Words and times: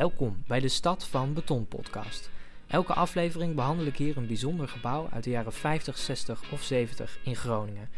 Welkom 0.00 0.42
bij 0.46 0.60
de 0.60 0.68
Stad 0.68 1.06
van 1.08 1.34
Beton 1.34 1.66
podcast. 1.66 2.30
Elke 2.66 2.92
aflevering 2.92 3.54
behandel 3.54 3.86
ik 3.86 3.96
hier 3.96 4.16
een 4.16 4.26
bijzonder 4.26 4.68
gebouw 4.68 5.08
uit 5.12 5.24
de 5.24 5.30
jaren 5.30 5.52
50, 5.52 5.98
60 5.98 6.52
of 6.52 6.62
70 6.62 7.18
in 7.24 7.36
Groningen. 7.36 7.88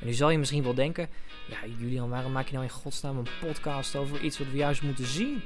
En 0.00 0.06
nu 0.06 0.12
zal 0.12 0.30
je 0.30 0.38
misschien 0.38 0.62
wel 0.62 0.74
denken, 0.74 1.08
ja 1.48 1.56
Julian, 1.78 2.08
waarom 2.08 2.32
maak 2.32 2.46
je 2.46 2.52
nou 2.52 2.64
in 2.64 2.70
godsnaam 2.70 3.18
een 3.18 3.28
podcast 3.40 3.96
over 3.96 4.20
iets 4.20 4.38
wat 4.38 4.50
we 4.50 4.56
juist 4.56 4.82
moeten 4.82 5.06
zien? 5.06 5.42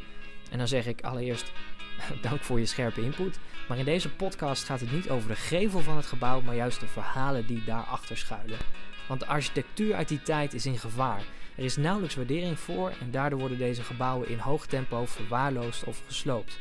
En 0.50 0.58
dan 0.58 0.68
zeg 0.68 0.86
ik 0.86 1.02
allereerst, 1.02 1.52
dank 2.22 2.40
voor 2.40 2.58
je 2.58 2.66
scherpe 2.66 3.02
input. 3.02 3.38
Maar 3.68 3.78
in 3.78 3.84
deze 3.84 4.10
podcast 4.10 4.64
gaat 4.64 4.80
het 4.80 4.92
niet 4.92 5.10
over 5.10 5.28
de 5.28 5.36
gevel 5.36 5.80
van 5.80 5.96
het 5.96 6.06
gebouw, 6.06 6.40
maar 6.40 6.54
juist 6.54 6.80
de 6.80 6.86
verhalen 6.86 7.46
die 7.46 7.64
daarachter 7.64 8.16
schuilen. 8.16 8.58
Want 9.08 9.20
de 9.20 9.26
architectuur 9.26 9.94
uit 9.94 10.08
die 10.08 10.22
tijd 10.22 10.54
is 10.54 10.66
in 10.66 10.78
gevaar. 10.78 11.24
Er 11.54 11.64
is 11.64 11.76
nauwelijks 11.76 12.14
waardering 12.14 12.58
voor 12.58 12.92
en 13.00 13.10
daardoor 13.10 13.38
worden 13.38 13.58
deze 13.58 13.82
gebouwen 13.82 14.28
in 14.28 14.38
hoog 14.38 14.66
tempo 14.66 15.04
verwaarloosd 15.06 15.84
of 15.84 16.02
gesloopt. 16.06 16.58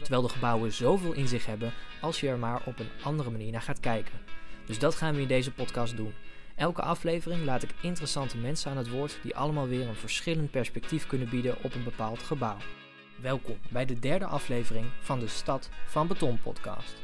Terwijl 0.00 0.22
de 0.22 0.28
gebouwen 0.28 0.72
zoveel 0.72 1.12
in 1.12 1.28
zich 1.28 1.46
hebben 1.46 1.72
als 2.00 2.20
je 2.20 2.28
er 2.28 2.38
maar 2.38 2.62
op 2.64 2.78
een 2.78 2.90
andere 3.02 3.30
manier 3.30 3.52
naar 3.52 3.62
gaat 3.62 3.80
kijken. 3.80 4.18
Dus 4.66 4.78
dat 4.78 4.94
gaan 4.94 5.14
we 5.14 5.20
in 5.20 5.28
deze 5.28 5.52
podcast 5.52 5.96
doen. 5.96 6.14
Elke 6.54 6.82
aflevering 6.82 7.44
laat 7.44 7.62
ik 7.62 7.74
interessante 7.80 8.36
mensen 8.36 8.70
aan 8.70 8.76
het 8.76 8.90
woord 8.90 9.18
die 9.22 9.36
allemaal 9.36 9.68
weer 9.68 9.88
een 9.88 9.94
verschillend 9.94 10.50
perspectief 10.50 11.06
kunnen 11.06 11.28
bieden 11.28 11.56
op 11.62 11.74
een 11.74 11.84
bepaald 11.84 12.22
gebouw. 12.22 12.56
Welkom 13.20 13.58
bij 13.68 13.84
de 13.84 13.98
derde 13.98 14.26
aflevering 14.26 14.86
van 15.00 15.18
de 15.18 15.28
Stad 15.28 15.70
van 15.86 16.06
Beton 16.06 16.40
podcast. 16.42 16.94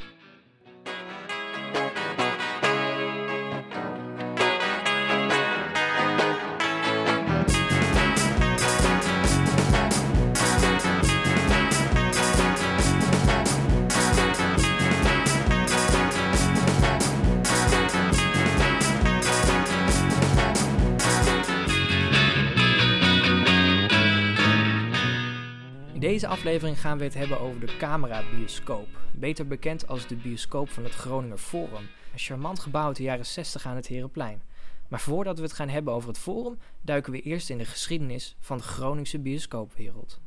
Deze 26.06 26.26
aflevering 26.26 26.80
gaan 26.80 26.98
we 26.98 27.04
het 27.04 27.14
hebben 27.14 27.40
over 27.40 27.60
de 27.60 27.76
Camera 27.76 28.22
Bioscoop. 28.30 28.88
Beter 29.12 29.46
bekend 29.46 29.88
als 29.88 30.06
de 30.06 30.14
bioscoop 30.16 30.70
van 30.70 30.84
het 30.84 30.92
Groninger 30.92 31.38
Forum. 31.38 31.88
Een 32.12 32.18
charmant 32.18 32.58
gebouw 32.58 32.86
uit 32.86 32.96
de 32.96 33.02
jaren 33.02 33.26
60 33.26 33.66
aan 33.66 33.76
het 33.76 33.86
Herenplein. 33.86 34.42
Maar 34.88 35.00
voordat 35.00 35.36
we 35.36 35.42
het 35.42 35.52
gaan 35.52 35.68
hebben 35.68 35.94
over 35.94 36.08
het 36.08 36.18
Forum, 36.18 36.58
duiken 36.80 37.12
we 37.12 37.20
eerst 37.20 37.50
in 37.50 37.58
de 37.58 37.64
geschiedenis 37.64 38.36
van 38.40 38.56
de 38.56 38.62
Groningse 38.62 39.18
bioscoopwereld. 39.18 40.20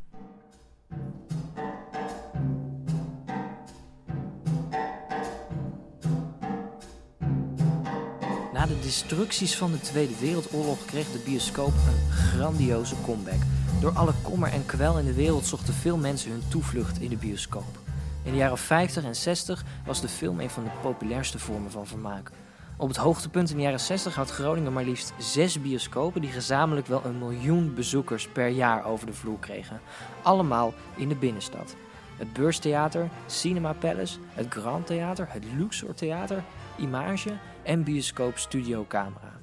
Na 8.54 8.66
de 8.66 8.80
destructies 8.82 9.58
van 9.58 9.72
de 9.72 9.80
Tweede 9.80 10.20
Wereldoorlog 10.20 10.86
kreeg 10.86 11.12
de 11.12 11.22
bioscoop 11.26 11.74
een 11.74 12.12
grandioze 12.12 12.96
comeback. 13.06 13.42
Door 13.80 13.92
alle 13.92 14.14
kommer 14.22 14.54
en 14.54 14.66
kwel 14.66 15.00
in 15.00 15.06
de 15.06 15.14
wereld 15.14 15.46
zochten 15.46 15.74
veel 15.74 15.98
mensen 15.98 16.32
hun 16.32 16.44
toevlucht 16.48 17.00
in 17.02 17.10
de 17.10 17.16
bioscoop. 17.16 17.80
In 18.24 18.32
de 18.32 18.38
jaren 18.38 18.58
50 18.58 19.04
en 19.04 19.16
60 19.16 19.64
was 19.86 20.02
de 20.02 20.08
film 20.08 20.40
een 20.40 20.50
van 20.50 20.64
de 20.64 20.70
populairste 20.82 21.40
vormen 21.40 21.72
van 21.72 21.88
vermaak. 21.88 22.32
Op 22.78 22.88
het 22.88 22.98
hoogtepunt 22.98 23.50
in 23.50 23.56
de 23.56 23.62
jaren 23.62 23.80
60 23.80 24.16
had 24.16 24.30
Groningen 24.30 24.74
maar 24.74 24.84
liefst 24.84 25.14
zes 25.18 25.62
bioscopen 25.62 26.22
die 26.22 26.30
gezamenlijk 26.30 26.88
wel 26.88 27.06
een 27.06 27.18
miljoen 27.18 27.74
bezoekers 27.74 28.28
per 28.28 28.48
jaar 28.48 28.86
over 28.86 29.06
de 29.06 29.14
vloer 29.14 29.40
kregen. 29.40 29.80
Allemaal 30.22 30.74
in 30.96 31.10
de 31.10 31.16
binnenstad. 31.16 31.76
Het 32.18 32.34
Beurstheater, 32.34 33.10
Cinema 33.26 33.74
Palace, 33.74 34.18
het 34.34 34.48
Grand 34.50 34.86
Theater, 34.86 35.28
het 35.30 35.44
Luxor 35.58 35.94
Theater, 35.94 36.44
Image 36.78 37.34
en 37.64 37.84
bioscoop 37.84 38.38
Studio 38.38 38.86
Camera. 38.88 39.39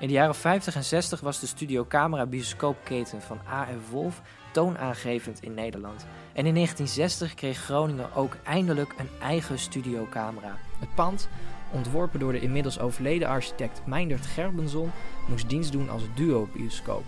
In 0.00 0.06
de 0.06 0.12
jaren 0.12 0.34
50 0.34 0.74
en 0.74 0.84
60 0.84 1.20
was 1.20 1.40
de 1.40 1.46
Studio 1.46 1.84
Camera 1.88 2.26
bioscoopketen 2.26 3.22
van 3.22 3.40
A.F. 3.50 3.90
Wolf 3.90 4.22
toonaangevend 4.52 5.42
in 5.42 5.54
Nederland. 5.54 6.06
En 6.32 6.46
in 6.46 6.54
1960 6.54 7.34
kreeg 7.34 7.58
Groningen 7.58 8.14
ook 8.14 8.36
eindelijk 8.42 8.94
een 8.98 9.08
eigen 9.20 9.58
Studio 9.58 10.06
Camera. 10.10 10.58
Het 10.78 10.94
pand, 10.94 11.28
ontworpen 11.72 12.20
door 12.20 12.32
de 12.32 12.40
inmiddels 12.40 12.78
overleden 12.78 13.28
architect 13.28 13.82
Meindert 13.86 14.26
Gerbenson, 14.26 14.90
moest 15.28 15.48
dienst 15.48 15.72
doen 15.72 15.90
als 15.90 16.02
duo-bioscoop. 16.14 17.04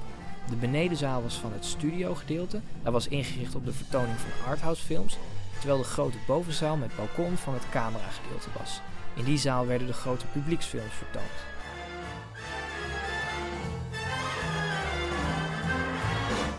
De 0.48 0.56
benedenzaal 0.56 1.22
was 1.22 1.34
van 1.34 1.52
het 1.52 1.64
studiogedeelte, 1.64 2.60
dat 2.82 2.92
was 2.92 3.08
ingericht 3.08 3.54
op 3.54 3.64
de 3.64 3.72
vertoning 3.72 4.18
van 4.18 4.50
arthouse 4.50 4.84
films, 4.84 5.18
terwijl 5.58 5.78
de 5.78 5.84
grote 5.84 6.18
bovenzaal 6.26 6.76
met 6.76 6.96
balkon 6.96 7.36
van 7.36 7.54
het 7.54 7.68
cameragedeelte 7.70 8.48
was. 8.58 8.80
In 9.14 9.24
die 9.24 9.38
zaal 9.38 9.66
werden 9.66 9.86
de 9.86 9.92
grote 9.92 10.26
publieksfilms 10.26 10.94
vertoond. 10.94 11.59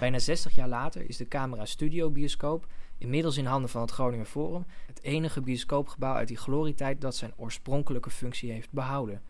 Bijna 0.02 0.20
60 0.20 0.56
jaar 0.56 0.68
later 0.68 1.10
is 1.10 1.18
de 1.18 1.28
Camera 1.28 1.66
Studio 1.66 2.10
Bioscoop, 2.10 2.68
inmiddels 2.98 3.38
in 3.38 3.46
handen 3.46 3.70
van 3.70 3.82
het 3.82 3.92
Groninger 3.92 4.26
Forum, 4.26 4.66
het 4.88 5.02
enige 5.02 5.42
bioscoopgebouw 5.42 6.14
uit 6.14 6.28
die 6.28 6.38
glorietijd 6.38 7.02
dat 7.02 7.16
zijn 7.16 7.34
oorspronkelijke 7.36 8.10
functie 8.10 8.52
heeft 8.52 8.72
behouden. 8.72 9.22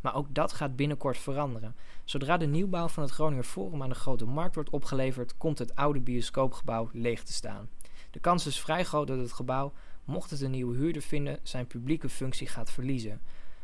Maar 0.00 0.14
ook 0.14 0.34
dat 0.34 0.52
gaat 0.52 0.76
binnenkort 0.76 1.18
veranderen. 1.18 1.76
Zodra 2.04 2.36
de 2.36 2.46
nieuwbouw 2.46 2.88
van 2.88 3.02
het 3.02 3.12
Groninger 3.12 3.44
Forum 3.44 3.82
aan 3.82 3.88
de 3.88 3.94
Grote 3.94 4.24
Markt 4.24 4.54
wordt 4.54 4.70
opgeleverd, 4.70 5.36
komt 5.36 5.58
het 5.58 5.74
oude 5.74 6.00
bioscoopgebouw 6.00 6.90
leeg 6.92 7.22
te 7.22 7.32
staan. 7.32 7.68
De 8.10 8.18
kans 8.18 8.46
is 8.46 8.60
vrij 8.60 8.84
groot 8.84 9.06
dat 9.06 9.18
het 9.18 9.32
gebouw, 9.32 9.72
mocht 10.04 10.30
het 10.30 10.40
een 10.40 10.50
nieuwe 10.50 10.76
huurder 10.76 11.02
vinden, 11.02 11.38
zijn 11.42 11.66
publieke 11.66 12.08
functie 12.08 12.46
gaat 12.46 12.70
verliezen. 12.70 13.20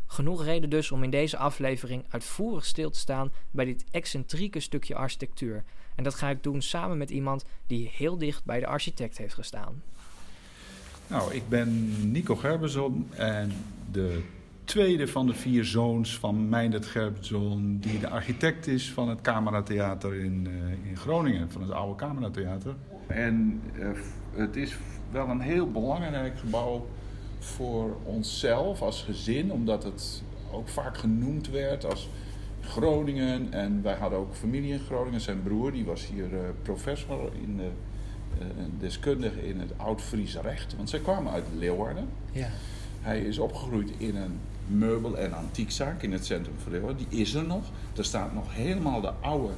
Genoeg 0.07 0.45
reden 0.45 0.71
dus 0.71 0.91
om 0.91 1.03
in 1.03 1.11
deze 1.11 1.37
aflevering 1.37 2.05
uitvoerig 2.09 2.65
stil 2.65 2.91
te 2.91 2.99
staan 2.99 3.33
bij 3.51 3.65
dit 3.65 3.85
excentrieke 3.91 4.61
stukje 4.61 4.95
architectuur. 4.95 5.65
En 5.95 6.05
dat 6.05 6.15
ga 6.15 6.31
ik 6.31 6.43
doen 6.43 6.63
samen 6.63 6.99
met 6.99 7.11
iemand 7.11 7.45
die 7.67 7.91
heel 7.93 8.19
dicht 8.19 8.45
bij 8.45 8.61
de 8.61 8.67
architect 8.67 9.19
heeft 9.19 9.35
gestaan. 9.35 9.83
Nou, 11.07 11.35
ik 11.35 11.49
ben 11.49 11.93
Nico 12.11 12.37
Gerbenson 12.37 13.09
en 13.15 13.53
de 13.93 14.23
tweede 14.65 15.09
van 15.09 15.27
de 15.27 15.35
vier 15.35 15.65
zoons 15.65 16.19
van 16.19 16.49
Meindert 16.49 16.87
Gerbenson, 16.87 17.79
die 17.81 18.01
de 18.01 18.09
architect 18.09 18.67
is 18.67 18.93
van 18.93 19.09
het 19.09 19.21
Cameratheater 19.21 20.15
in, 20.15 20.47
uh, 20.49 20.89
in 20.91 20.97
Groningen, 20.97 21.51
van 21.51 21.63
het 21.63 21.71
oude 21.71 21.95
Cameratheater. 21.95 22.75
En 23.07 23.63
uh, 23.75 23.89
het 24.35 24.57
is 24.57 24.77
wel 25.11 25.29
een 25.29 25.41
heel 25.41 25.71
belangrijk 25.71 26.39
gebouw 26.39 26.87
voor 27.39 27.97
onszelf 28.03 28.83
als 28.83 29.03
gezin, 29.03 29.53
omdat 29.53 29.85
het 29.85 30.23
ook 30.53 30.69
vaak 30.69 30.99
genoemd 30.99 31.51
werd 31.51 31.85
als 31.85 32.09
Groningen. 32.69 33.53
En 33.53 33.83
wij 33.83 33.95
hadden 33.95 34.19
ook 34.19 34.35
familie 34.35 34.73
in 34.73 34.79
Groningen. 34.79 35.21
Zijn 35.21 35.43
broer 35.43 35.73
die 35.73 35.85
was 35.85 36.07
hier 36.07 36.33
uh, 36.33 36.39
professor, 36.63 37.31
in 37.43 37.57
de, 37.57 37.69
uh, 38.39 38.47
deskundige 38.79 39.49
in 39.49 39.61
het 39.61 39.73
Oud-Fries 39.77 40.37
recht. 40.41 40.77
Want 40.77 40.91
zij 40.91 41.01
kwamen 41.01 41.33
uit 41.33 41.45
Leeuwarden. 41.57 42.09
Ja. 42.33 42.49
Hij 43.01 43.21
is 43.21 43.39
opgegroeid 43.39 43.91
in 43.99 44.17
een 44.17 44.39
meubel- 44.67 45.19
en 45.19 45.33
antiekzaak 45.33 46.03
in 46.03 46.13
het 46.13 46.25
centrum 46.25 46.55
van 46.63 46.73
Leeuwarden. 46.73 47.07
Die 47.09 47.21
is 47.21 47.35
er 47.35 47.47
nog. 47.47 47.65
Er 47.97 48.05
staat 48.05 48.35
nog 48.35 48.55
helemaal 48.55 49.01
de 49.01 49.13
oude 49.21 49.53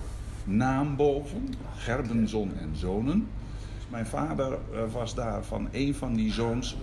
naam 0.45 0.97
boven. 0.97 1.55
Gerbenson 1.77 2.53
en 2.59 2.77
Zonen. 2.77 3.29
Mijn 3.89 4.07
vader 4.07 4.59
uh, 4.73 4.79
was 4.93 5.15
daar 5.15 5.45
van 5.45 5.69
een 5.73 5.95
van 5.95 6.15
die 6.15 6.33
zoons, 6.33 6.77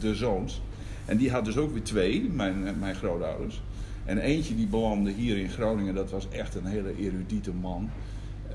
de 0.00 0.14
zoons. 0.14 0.62
En 1.04 1.16
die 1.16 1.30
had 1.30 1.44
dus 1.44 1.56
ook 1.56 1.72
weer 1.72 1.82
twee, 1.82 2.30
mijn, 2.30 2.78
mijn 2.78 2.94
grootouders. 2.94 3.62
En 4.04 4.18
eentje 4.18 4.56
die 4.56 4.66
belandde 4.66 5.10
hier 5.10 5.38
in 5.38 5.50
Groningen, 5.50 5.94
dat 5.94 6.10
was 6.10 6.28
echt 6.28 6.54
een 6.54 6.66
hele 6.66 6.96
erudite 6.96 7.52
man. 7.52 7.90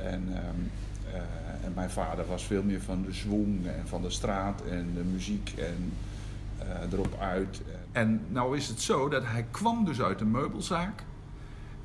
En, 0.04 0.24
uh, 0.30 0.36
uh, 0.36 1.66
en 1.66 1.74
mijn 1.76 1.90
vader 1.90 2.26
was 2.28 2.44
veel 2.44 2.64
meer 2.64 2.82
van 2.82 3.04
de 3.04 3.14
zwong 3.14 3.68
en 3.68 3.88
van 3.88 4.02
de 4.02 4.10
straat 4.10 4.62
en 4.70 4.92
de 4.94 5.04
muziek 5.04 5.54
en 5.58 5.94
uh, 6.60 6.94
erop 6.94 7.20
uit. 7.20 7.62
En 7.92 8.22
nou 8.30 8.58
is 8.58 8.68
het 8.68 8.82
zo 8.82 9.10
dat 9.10 9.24
hij 9.26 9.46
kwam 9.52 9.86
dus 9.86 10.02
uit 10.02 10.22
een 10.22 10.32
meubelzaak. 10.32 11.04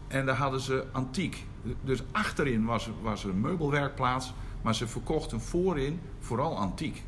En 0.08 0.26
daar 0.26 0.36
hadden 0.36 0.60
ze 0.60 0.84
antiek. 0.92 1.44
Dus 1.84 2.02
achterin 2.12 2.64
was, 2.64 2.90
was 3.02 3.24
een 3.24 3.40
meubelwerkplaats, 3.40 4.32
maar 4.62 4.74
ze 4.74 4.86
verkochten 4.86 5.40
voorin 5.40 6.00
vooral 6.20 6.58
antiek. 6.58 7.02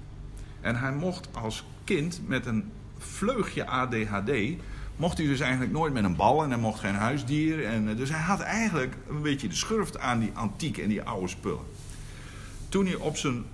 En 0.60 0.76
hij 0.76 0.92
mocht 0.92 1.28
als 1.32 1.64
kind 1.84 2.20
met 2.26 2.46
een 2.46 2.70
vleugje 2.98 3.66
ADHD 3.66 4.30
mocht 5.02 5.18
hij 5.18 5.26
dus 5.26 5.40
eigenlijk 5.40 5.72
nooit 5.72 5.92
met 5.92 6.04
een 6.04 6.16
bal 6.16 6.42
en 6.42 6.50
hij 6.50 6.58
mocht 6.58 6.80
geen 6.80 6.94
huisdier. 6.94 7.64
En, 7.64 7.96
dus 7.96 8.10
hij 8.10 8.20
had 8.20 8.40
eigenlijk 8.40 8.96
een 9.08 9.22
beetje 9.22 9.48
de 9.48 9.54
schurft 9.54 9.98
aan 9.98 10.18
die 10.18 10.30
antiek 10.34 10.78
en 10.78 10.88
die 10.88 11.02
oude 11.02 11.28
spullen. 11.28 11.64
Toen 12.68 12.86
hij 12.86 12.94
op 12.94 13.16
zijn, 13.16 13.44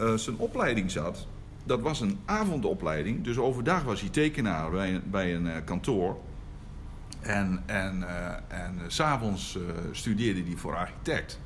uh, 0.00 0.14
zijn 0.14 0.36
opleiding 0.36 0.90
zat, 0.90 1.26
dat 1.64 1.80
was 1.80 2.00
een 2.00 2.18
avondopleiding. 2.24 3.24
Dus 3.24 3.38
overdag 3.38 3.82
was 3.82 4.00
hij 4.00 4.08
tekenaar 4.08 4.70
bij 5.10 5.34
een, 5.34 5.46
uh, 5.46 5.52
kantoor. 5.64 6.16
En, 7.20 7.62
en, 7.66 7.98
uh, 8.00 8.58
en 8.60 8.78
s'avonds 8.86 9.58
studeerde 9.92 10.42
hij 10.42 10.56
voor 10.56 10.76
architect. 10.76 11.40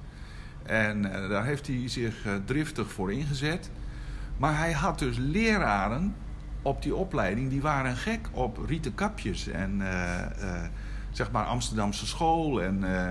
En 0.62 1.02
daar 1.02 1.44
heeft 1.44 1.66
hij 1.66 1.88
zich 1.88 2.26
driftig 2.44 2.92
voor 2.92 3.12
ingezet. 3.12 3.70
Maar 4.36 4.58
hij 4.58 4.72
had 4.72 4.98
dus 4.98 5.16
leraren 5.18 6.14
op 6.62 6.82
die 6.82 6.94
opleiding, 6.94 7.50
die 7.50 7.60
waren 7.60 7.96
gek 7.96 8.28
op 8.32 8.58
rieten 8.66 8.94
kapjes 8.94 9.48
en 9.48 9.80
uh, 9.80 9.86
uh, 10.42 10.62
zeg 11.10 11.30
maar 11.30 11.44
Amsterdamse 11.44 12.06
school. 12.06 12.62
En, 12.62 12.80
uh, 12.82 13.06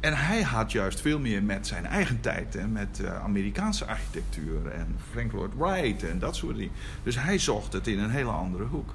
en 0.00 0.16
hij 0.16 0.42
had 0.42 0.72
juist 0.72 1.00
veel 1.00 1.18
meer 1.18 1.42
met 1.42 1.66
zijn 1.66 1.86
eigen 1.86 2.20
tijd 2.20 2.56
en 2.56 2.72
met 2.72 3.00
Amerikaanse 3.22 3.84
architectuur 3.84 4.70
en 4.70 4.96
Frank 5.10 5.32
Lloyd 5.32 5.52
Wright 5.56 6.02
en 6.02 6.18
dat 6.18 6.36
soort 6.36 6.56
dingen. 6.56 6.72
Dus 7.02 7.18
hij 7.18 7.38
zocht 7.38 7.72
het 7.72 7.86
in 7.86 7.98
een 7.98 8.10
hele 8.10 8.30
andere 8.30 8.64
hoek. 8.64 8.94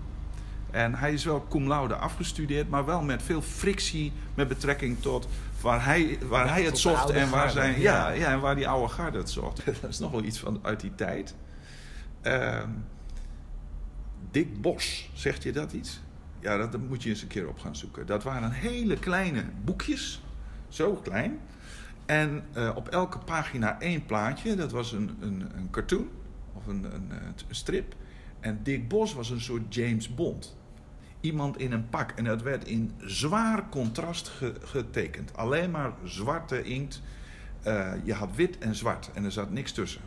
En 0.72 0.96
hij 0.96 1.14
is 1.14 1.26
wel 1.26 1.46
cum 1.50 1.68
laude 1.68 1.96
afgestudeerd, 1.96 2.70
maar 2.70 2.86
wel 2.86 3.02
met 3.02 3.24
veel 3.24 3.42
frictie 3.42 4.12
met 4.34 4.48
betrekking 4.48 5.02
tot 5.02 5.28
waar 5.62 5.86
hij, 5.86 6.18
waar 6.28 6.50
hij 6.50 6.64
het 6.64 6.78
zocht 6.78 7.10
en 7.10 7.30
waar, 7.30 7.50
zijn, 7.50 7.80
ja. 7.80 8.10
Ja, 8.10 8.32
en 8.32 8.40
waar 8.40 8.56
die 8.56 8.68
oude 8.68 8.94
garde 8.94 9.18
het 9.18 9.30
zocht. 9.30 9.66
Dat 9.82 9.90
is 9.90 10.00
nog 10.00 10.12
wel 10.12 10.24
iets 10.24 10.40
van 10.40 10.60
uit 10.62 10.80
die 10.80 10.96
tijd. 10.96 11.36
Uh, 12.24 12.64
Dick 14.32 14.62
Bos, 14.62 15.10
zegt 15.14 15.44
je 15.44 15.52
dat 15.52 15.74
iets? 15.74 16.00
Ja, 16.40 16.58
dat, 16.58 16.88
moet 16.88 17.04
je 17.04 17.10
eens 17.10 17.22
een 17.22 17.28
keer 17.28 17.48
op 17.48 17.60
gaan 17.60 17.76
zoeken. 17.76 18.06
Dat 18.06 18.24
waren 18.24 18.52
hele 18.52 19.00
kleine 19.00 19.44
boekjes, 19.64 20.22
zo 20.68 20.94
klein. 20.94 21.40
En 22.06 22.44
uh, 22.56 22.72
op 22.76 22.88
elke 22.88 23.18
pagina 23.18 23.80
één 23.80 24.06
plaatje. 24.06 24.56
Dat 24.56 24.72
was 24.72 24.92
een, 24.92 25.18
een, 25.20 25.50
een 25.56 25.70
cartoon 25.72 26.10
of 26.54 26.68
een, 26.68 26.84
een, 26.84 27.12
een 27.12 27.34
strip. 27.50 27.96
En 28.40 28.60
Dick 28.64 28.88
Bos 28.88 29.14
was 29.14 29.30
een 29.30 29.42
soort 29.42 29.76
James 29.76 30.16
Bond 30.16 30.58
iemand 31.22 31.58
in 31.58 31.72
een 31.72 31.90
pak. 31.90 32.12
En 32.12 32.24
dat 32.24 32.42
werd 32.42 32.68
in 32.68 32.92
zwaar 32.98 33.70
contrast 33.70 34.32
getekend. 34.64 35.38
Alleen 35.38 35.72
maar 35.72 35.92
zwarte 36.04 36.64
inkt. 36.64 37.02
Uh, 37.68 37.92
je 38.04 38.14
had 38.14 38.36
wit 38.36 38.58
en 38.58 38.76
zwart 38.76 39.10
en 39.14 39.24
er 39.24 39.32
zat 39.32 39.52
niks 39.52 39.72
tussen. 39.72 40.02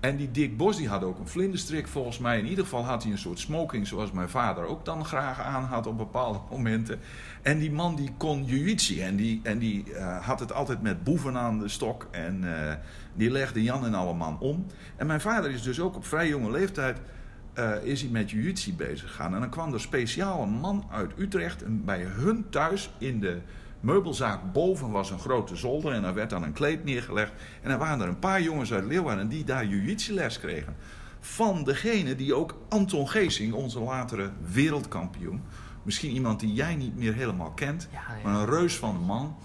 En 0.00 0.16
die 0.16 0.30
Dick 0.30 0.56
Bos 0.56 0.76
die 0.76 0.88
had 0.88 1.02
ook 1.02 1.18
een 1.18 1.28
vlinderstrik 1.28 1.88
volgens 1.88 2.18
mij. 2.18 2.38
In 2.38 2.46
ieder 2.46 2.64
geval 2.64 2.84
had 2.84 3.02
hij 3.02 3.12
een 3.12 3.18
soort 3.18 3.38
smoking 3.38 3.86
zoals 3.86 4.12
mijn 4.12 4.28
vader 4.28 4.66
ook 4.66 4.84
dan 4.84 5.04
graag 5.04 5.40
aan 5.40 5.64
had 5.64 5.86
op 5.86 5.96
bepaalde 5.96 6.38
momenten. 6.50 6.98
En 7.42 7.58
die 7.58 7.72
man 7.72 7.96
die 7.96 8.10
kon 8.16 8.44
jiu 8.44 8.76
en 9.00 9.16
die, 9.16 9.40
en 9.42 9.58
die 9.58 9.84
uh, 9.90 10.26
had 10.26 10.40
het 10.40 10.52
altijd 10.52 10.82
met 10.82 11.04
boeven 11.04 11.36
aan 11.36 11.58
de 11.58 11.68
stok. 11.68 12.06
En 12.10 12.42
uh, 12.44 12.72
die 13.14 13.30
legde 13.30 13.62
Jan 13.62 13.84
en 13.84 13.94
alle 13.94 14.14
man 14.14 14.38
om. 14.40 14.66
En 14.96 15.06
mijn 15.06 15.20
vader 15.20 15.50
is 15.50 15.62
dus 15.62 15.80
ook 15.80 15.96
op 15.96 16.06
vrij 16.06 16.28
jonge 16.28 16.50
leeftijd 16.50 17.00
uh, 17.58 17.84
is 17.84 18.00
hij 18.00 18.10
met 18.10 18.30
jiu 18.30 18.54
bezig 18.76 19.08
gegaan. 19.08 19.34
En 19.34 19.40
dan 19.40 19.50
kwam 19.50 19.72
er 19.72 19.80
speciaal 19.80 20.42
een 20.42 20.58
man 20.60 20.84
uit 20.90 21.12
Utrecht 21.18 21.62
en 21.62 21.84
bij 21.84 22.02
hun 22.02 22.46
thuis 22.50 22.90
in 22.98 23.20
de 23.20 23.38
meubelzaak 23.80 24.52
boven 24.52 24.90
was 24.90 25.10
een 25.10 25.18
grote 25.18 25.56
zolder 25.56 25.92
en 25.92 26.02
daar 26.02 26.14
werd 26.14 26.30
dan 26.30 26.42
een 26.42 26.52
kleed 26.52 26.84
neergelegd. 26.84 27.32
En 27.62 27.70
er 27.70 27.78
waren 27.78 28.00
er 28.00 28.08
een 28.08 28.18
paar 28.18 28.42
jongens 28.42 28.72
uit 28.72 28.84
Leeuwarden 28.84 29.28
die 29.28 29.44
daar 29.44 29.66
jiu 29.66 29.96
les 30.08 30.38
kregen. 30.38 30.76
Van 31.20 31.64
degene 31.64 32.16
die 32.16 32.34
ook 32.34 32.58
Anton 32.68 33.08
Geesing, 33.08 33.52
onze 33.52 33.80
latere 33.80 34.30
wereldkampioen, 34.52 35.42
misschien 35.82 36.10
iemand 36.10 36.40
die 36.40 36.52
jij 36.52 36.74
niet 36.74 36.96
meer 36.96 37.14
helemaal 37.14 37.50
kent, 37.50 37.88
ja, 37.92 37.98
ja. 37.98 38.22
maar 38.22 38.40
een 38.40 38.54
reus 38.58 38.76
van 38.76 38.94
een 38.94 39.04
man. 39.04 39.36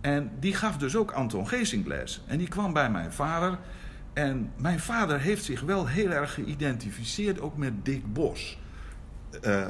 En 0.00 0.30
die 0.40 0.54
gaf 0.54 0.76
dus 0.76 0.96
ook 0.96 1.10
Anton 1.10 1.48
Geesing 1.48 1.86
les. 1.86 2.22
En 2.26 2.38
die 2.38 2.48
kwam 2.48 2.72
bij 2.72 2.90
mijn 2.90 3.12
vader 3.12 3.58
en 4.16 4.52
mijn 4.56 4.80
vader 4.80 5.20
heeft 5.20 5.44
zich 5.44 5.60
wel 5.60 5.86
heel 5.86 6.10
erg 6.10 6.34
geïdentificeerd 6.34 7.40
ook 7.40 7.56
met 7.56 7.84
Dick 7.84 8.12
Bos. 8.12 8.58
Uh, 9.44 9.66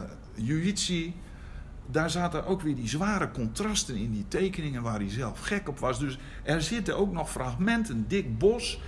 daar 1.90 2.10
zaten 2.10 2.46
ook 2.46 2.60
weer 2.62 2.74
die 2.74 2.88
zware 2.88 3.30
contrasten 3.30 3.96
in 3.96 4.10
die 4.10 4.24
tekeningen 4.28 4.82
waar 4.82 4.98
hij 4.98 5.10
zelf 5.10 5.40
gek 5.40 5.68
op 5.68 5.78
was. 5.78 5.98
Dus 5.98 6.18
er 6.42 6.62
zitten 6.62 6.96
ook 6.96 7.12
nog 7.12 7.30
fragmenten 7.30 8.04
Dick 8.08 8.38
Bos 8.38 8.80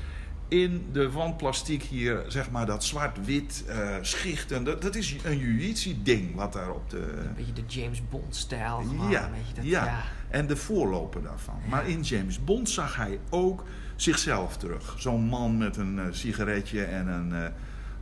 in 0.48 0.86
de 0.92 1.10
wandplastiek 1.10 1.82
hier, 1.82 2.24
zeg 2.28 2.50
maar 2.50 2.66
dat 2.66 2.84
zwart-wit 2.84 3.64
uh, 3.68 3.96
schichten. 4.00 4.64
Dat, 4.64 4.82
dat 4.82 4.94
is 4.94 5.16
een 5.24 5.38
Juizi-ding 5.38 6.34
wat 6.34 6.52
daar 6.52 6.70
op 6.70 6.90
de... 6.90 7.22
Een 7.26 7.34
beetje 7.34 7.52
de 7.52 7.64
James 7.66 8.08
Bond-stijl. 8.08 8.82
Ja, 9.10 9.30
ja, 9.62 9.84
ja, 9.84 10.02
en 10.28 10.46
de 10.46 10.56
voorloper 10.56 11.22
daarvan. 11.22 11.54
Ja. 11.62 11.68
Maar 11.68 11.88
in 11.88 12.00
James 12.00 12.44
Bond 12.44 12.70
zag 12.70 12.96
hij 12.96 13.18
ook 13.30 13.64
zichzelf 13.96 14.56
terug. 14.56 14.94
Zo'n 14.98 15.24
man 15.24 15.58
met 15.58 15.76
een 15.76 15.96
uh, 15.96 16.04
sigaretje 16.10 16.84
en 16.84 17.06
een 17.06 17.30
uh, 17.30 17.46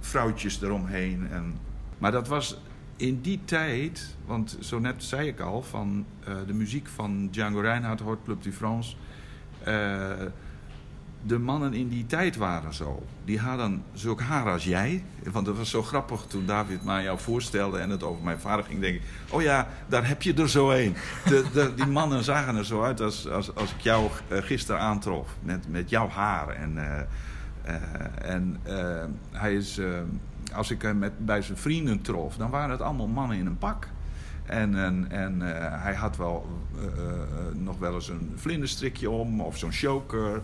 vrouwtjes 0.00 0.62
eromheen. 0.62 1.28
En... 1.30 1.58
Maar 1.98 2.12
dat 2.12 2.28
was 2.28 2.60
in 2.96 3.20
die 3.20 3.40
tijd, 3.44 4.16
want 4.26 4.56
zo 4.60 4.78
net 4.78 5.04
zei 5.04 5.28
ik 5.28 5.40
al, 5.40 5.62
van 5.62 6.06
uh, 6.28 6.34
de 6.46 6.52
muziek 6.52 6.88
van 6.88 7.28
Django 7.30 7.60
Reinhardt, 7.60 8.00
Hort 8.00 8.24
Club 8.24 8.42
de 8.42 8.52
France 8.52 8.96
de 11.26 11.38
mannen 11.38 11.74
in 11.74 11.88
die 11.88 12.06
tijd 12.06 12.36
waren 12.36 12.74
zo. 12.74 13.06
Die 13.24 13.38
hadden 13.38 13.82
zulk 13.92 14.20
haar 14.20 14.52
als 14.52 14.64
jij. 14.64 15.04
Want 15.32 15.46
dat 15.46 15.56
was 15.56 15.70
zo 15.70 15.82
grappig 15.82 16.24
toen 16.28 16.46
David 16.46 16.84
mij 16.84 17.02
jou 17.02 17.18
voorstelde 17.18 17.78
en 17.78 17.90
het 17.90 18.02
over 18.02 18.24
mijn 18.24 18.38
vader 18.38 18.64
ging. 18.64 18.80
Denk 18.80 18.94
ik, 18.94 19.02
oh 19.30 19.42
ja, 19.42 19.68
daar 19.88 20.08
heb 20.08 20.22
je 20.22 20.34
er 20.34 20.48
zo 20.48 20.70
een. 20.70 20.94
De, 21.24 21.44
de, 21.52 21.72
die 21.74 21.86
mannen 21.86 22.24
zagen 22.24 22.56
er 22.56 22.64
zo 22.64 22.82
uit 22.82 23.00
als, 23.00 23.28
als, 23.28 23.54
als 23.54 23.72
ik 23.72 23.80
jou 23.80 24.10
uh, 24.28 24.38
gisteren 24.42 24.80
aantrof. 24.80 25.28
Met, 25.42 25.68
met 25.68 25.90
jouw 25.90 26.08
haar. 26.08 26.48
En, 26.48 26.78
en 28.22 28.60
hij 29.32 29.54
is, 29.54 29.80
als 30.54 30.70
ik 30.70 30.82
hem 30.82 30.98
met, 30.98 31.26
bij 31.26 31.42
zijn 31.42 31.58
vrienden 31.58 32.00
trof, 32.00 32.36
dan 32.36 32.50
waren 32.50 32.70
het 32.70 32.80
allemaal 32.80 33.06
mannen 33.06 33.38
in 33.38 33.46
een 33.46 33.58
pak. 33.58 33.88
En, 34.44 34.78
en, 34.78 35.10
en 35.10 35.40
hij 35.80 35.94
had 35.94 36.16
wel 36.16 36.66
nog 37.52 37.78
wel 37.78 37.94
eens 37.94 38.08
een 38.08 38.32
vlinderstrikje 38.34 39.10
om 39.10 39.40
of 39.40 39.58
zo'n 39.58 39.72
choker. 39.72 40.42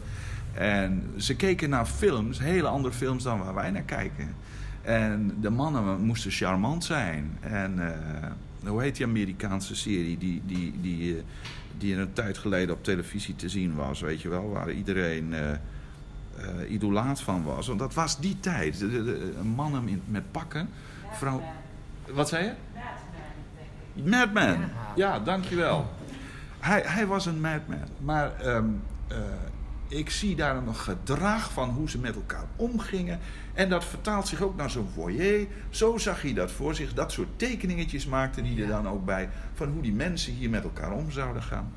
En 0.55 1.11
ze 1.17 1.37
keken 1.37 1.71
naar 1.71 1.87
films, 1.87 2.39
hele 2.39 2.69
andere 2.69 2.95
films 2.95 3.23
dan 3.23 3.39
waar 3.39 3.55
wij 3.55 3.71
naar 3.71 3.83
kijken. 3.83 4.35
En 4.83 5.37
de 5.41 5.51
mannen 5.51 6.01
moesten 6.01 6.31
charmant 6.31 6.85
zijn. 6.85 7.39
En 7.41 7.95
hoe 8.67 8.83
heet 8.83 8.97
die 8.97 9.07
Amerikaanse 9.07 9.77
serie 9.77 10.19
die, 10.19 10.43
die, 10.47 10.75
die, 10.81 11.23
die 11.79 11.97
een 11.97 12.13
tijd 12.13 12.39
geleden 12.39 12.75
op 12.75 12.85
televisie 12.85 13.37
te 13.37 13.49
zien 13.49 13.75
was, 13.75 14.01
weet 14.01 14.23
je 14.23 14.29
wel, 14.29 14.51
waar 14.51 14.71
iedereen 14.71 15.35
uh, 16.39 16.71
idolaat 16.71 17.21
van 17.21 17.43
was. 17.43 17.67
Want 17.67 17.79
dat 17.79 17.95
was 17.95 18.19
die 18.19 18.41
tijd. 18.41 18.79
De, 18.79 18.91
de, 18.91 19.05
de 19.05 19.33
mannen 19.55 19.89
in, 19.89 20.03
met 20.07 20.31
pakken. 20.31 20.69
Vrouw... 21.13 21.43
Wat 22.13 22.29
zei 22.29 22.45
je? 22.45 22.53
Madman. 23.95 24.21
Madman. 24.21 24.61
Ja. 24.61 24.69
ja, 24.95 25.19
dankjewel. 25.19 25.91
Hij, 26.59 26.83
hij 26.87 27.07
was 27.07 27.27
een 27.27 27.41
madman. 27.41 27.89
Maar 27.99 28.47
um, 28.47 28.83
ik 29.93 30.11
zie 30.11 30.37
daar 30.37 30.57
een 30.57 30.75
gedrag 30.75 31.53
van 31.53 31.69
hoe 31.69 31.91
ze 31.91 31.99
met 31.99 32.15
elkaar 32.15 32.45
omgingen. 32.57 33.19
En 33.55 33.69
dat 33.69 33.85
vertaalt 33.85 34.29
zich 34.29 34.41
ook 34.41 34.57
naar 34.57 34.71
zo'n 34.71 34.89
foyer. 34.95 35.47
Zo 35.71 35.99
zag 35.99 36.23
hij 36.23 36.35
dat 36.35 36.51
voor 36.51 36.75
zich. 36.75 36.95
Dat 36.95 37.13
soort 37.13 37.39
tekeningetjes 37.39 38.07
maakte 38.07 38.43
hij 38.43 38.63
er 38.63 38.69
dan 38.69 38.89
ook 38.89 39.05
bij. 39.05 39.29
Van 39.55 39.69
hoe 39.69 39.83
die 39.83 39.93
mensen 39.93 40.33
hier 40.33 40.51
met 40.51 40.63
elkaar 40.63 40.93
om 40.93 41.11
zouden 41.11 41.43
gaan. 41.43 41.73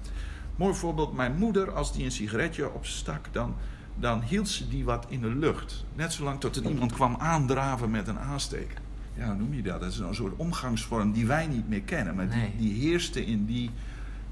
Mooi 0.55 0.73
voorbeeld, 0.73 1.13
mijn 1.13 1.35
moeder, 1.35 1.71
als 1.71 1.93
die 1.93 2.05
een 2.05 2.11
sigaretje 2.11 2.73
opstak, 2.73 3.27
dan, 3.31 3.55
dan 3.95 4.21
hield 4.21 4.49
ze 4.49 4.67
die 4.67 4.85
wat 4.85 5.05
in 5.09 5.21
de 5.21 5.35
lucht. 5.35 5.85
Net 5.95 6.13
zolang 6.13 6.39
tot 6.39 6.55
er 6.55 6.69
iemand 6.69 6.93
kwam 6.93 7.15
aandraven 7.19 7.91
met 7.91 8.07
een 8.07 8.19
aansteker. 8.19 8.77
Ja, 9.13 9.25
hoe 9.25 9.35
noem 9.35 9.53
je 9.53 9.61
dat? 9.61 9.79
Dat 9.79 9.91
is 9.91 9.99
een 9.99 10.15
soort 10.15 10.35
omgangsvorm 10.35 11.11
die 11.11 11.25
wij 11.25 11.47
niet 11.47 11.69
meer 11.69 11.81
kennen. 11.81 12.15
Maar 12.15 12.29
die, 12.29 12.55
die 12.57 12.73
heerste 12.73 13.25
in 13.25 13.45
die 13.45 13.71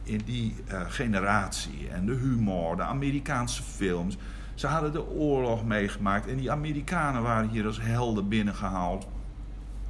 in 0.03 0.21
die 0.25 0.55
uh, 0.71 0.81
generatie. 0.87 1.89
En 1.91 2.05
de 2.05 2.13
humor, 2.13 2.75
de 2.75 2.81
Amerikaanse 2.81 3.63
films. 3.63 4.17
Ze 4.53 4.67
hadden 4.67 4.91
de 4.91 5.09
oorlog 5.09 5.65
meegemaakt 5.65 6.27
en 6.27 6.37
die 6.37 6.51
Amerikanen 6.51 7.21
waren 7.21 7.49
hier 7.49 7.65
als 7.65 7.81
helden 7.81 8.27
binnengehaald. 8.27 9.07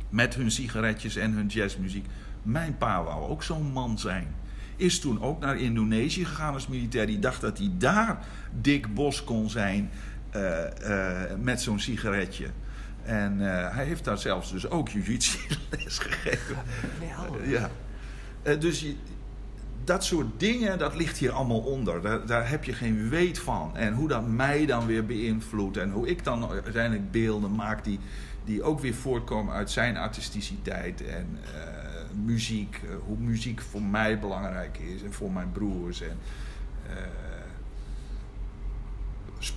Met 0.09 0.35
hun 0.35 0.51
sigaretjes 0.51 1.15
en 1.15 1.31
hun 1.31 1.47
jazzmuziek. 1.47 2.05
Mijn 2.41 2.77
pa 2.77 3.03
wou 3.03 3.29
ook 3.29 3.43
zo'n 3.43 3.71
man 3.71 3.99
zijn. 3.99 4.27
Is 4.75 4.99
toen 4.99 5.21
ook 5.21 5.39
naar 5.39 5.57
Indonesië 5.57 6.25
gegaan 6.25 6.53
als 6.53 6.67
militair. 6.67 7.05
Die 7.05 7.19
dacht 7.19 7.41
dat 7.41 7.57
hij 7.57 7.71
daar 7.77 8.25
Dick 8.61 8.93
Bos 8.93 9.23
kon 9.23 9.49
zijn 9.49 9.89
uh, 10.35 10.59
uh, 10.87 11.21
met 11.41 11.61
zo'n 11.61 11.79
sigaretje. 11.79 12.47
En 13.03 13.39
hij 13.73 13.85
heeft 13.85 14.03
daar 14.03 14.17
zelfs 14.17 14.51
dus 14.51 14.69
ook 14.69 14.93
les 14.93 15.97
gegeven. 15.97 16.57
Ja. 17.45 17.69
dus 18.59 18.85
dat 19.83 20.03
soort 20.03 20.39
dingen, 20.39 20.77
dat 20.77 20.95
ligt 20.95 21.17
hier 21.17 21.31
allemaal 21.31 21.59
onder. 21.59 22.01
Daar, 22.01 22.25
daar, 22.25 22.49
heb 22.49 22.63
je 22.63 22.73
geen 22.73 23.09
weet 23.09 23.39
van. 23.39 23.77
En 23.77 23.93
hoe 23.93 24.07
dat 24.07 24.27
mij 24.27 24.65
dan 24.65 24.85
weer 24.85 25.05
beïnvloedt. 25.05 25.77
En 25.77 25.91
hoe 25.91 26.07
ik 26.07 26.23
dan 26.23 26.49
uiteindelijk 26.49 27.11
beelden 27.11 27.55
maak 27.55 27.83
die, 27.83 27.99
die 28.45 28.63
ook 28.63 28.79
weer 28.79 28.93
voortkomen 28.93 29.53
uit 29.53 29.71
zijn 29.71 29.97
artisticiteit. 29.97 31.05
En 31.05 31.37
muziek. 32.15 32.81
Uh, 32.83 32.95
hoe 33.05 33.17
muziek 33.17 33.61
voor 33.61 33.81
mij 33.81 34.19
belangrijk 34.19 34.77
is. 34.77 35.03
En 35.03 35.13
voor 35.13 35.31
mijn 35.31 35.51
broers. 35.51 36.01
En 36.01 36.17
uh, 36.89 36.95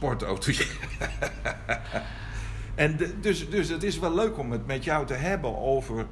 en 2.75 2.99
dus, 3.21 3.51
dus 3.51 3.69
het 3.69 3.83
is 3.83 3.99
wel 3.99 4.15
leuk 4.15 4.39
om 4.39 4.53
het 4.53 4.67
met 4.67 4.85
jou 4.85 5.07
te 5.07 5.15
hebben 5.15 5.59
over 5.59 6.07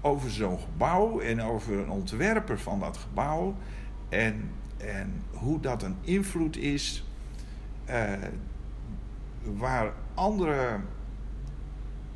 over 0.00 0.30
zo'n 0.30 0.58
gebouw 0.58 1.20
en 1.20 1.42
over 1.42 1.78
een 1.78 1.90
ontwerper 1.90 2.58
van 2.58 2.80
dat 2.80 2.96
gebouw. 2.96 3.54
En, 4.08 4.50
en 4.76 5.22
hoe 5.30 5.60
dat 5.60 5.82
een 5.82 5.96
invloed 6.00 6.56
is 6.56 7.04
uh, 7.90 8.12
waar 9.42 9.92
andere 10.14 10.80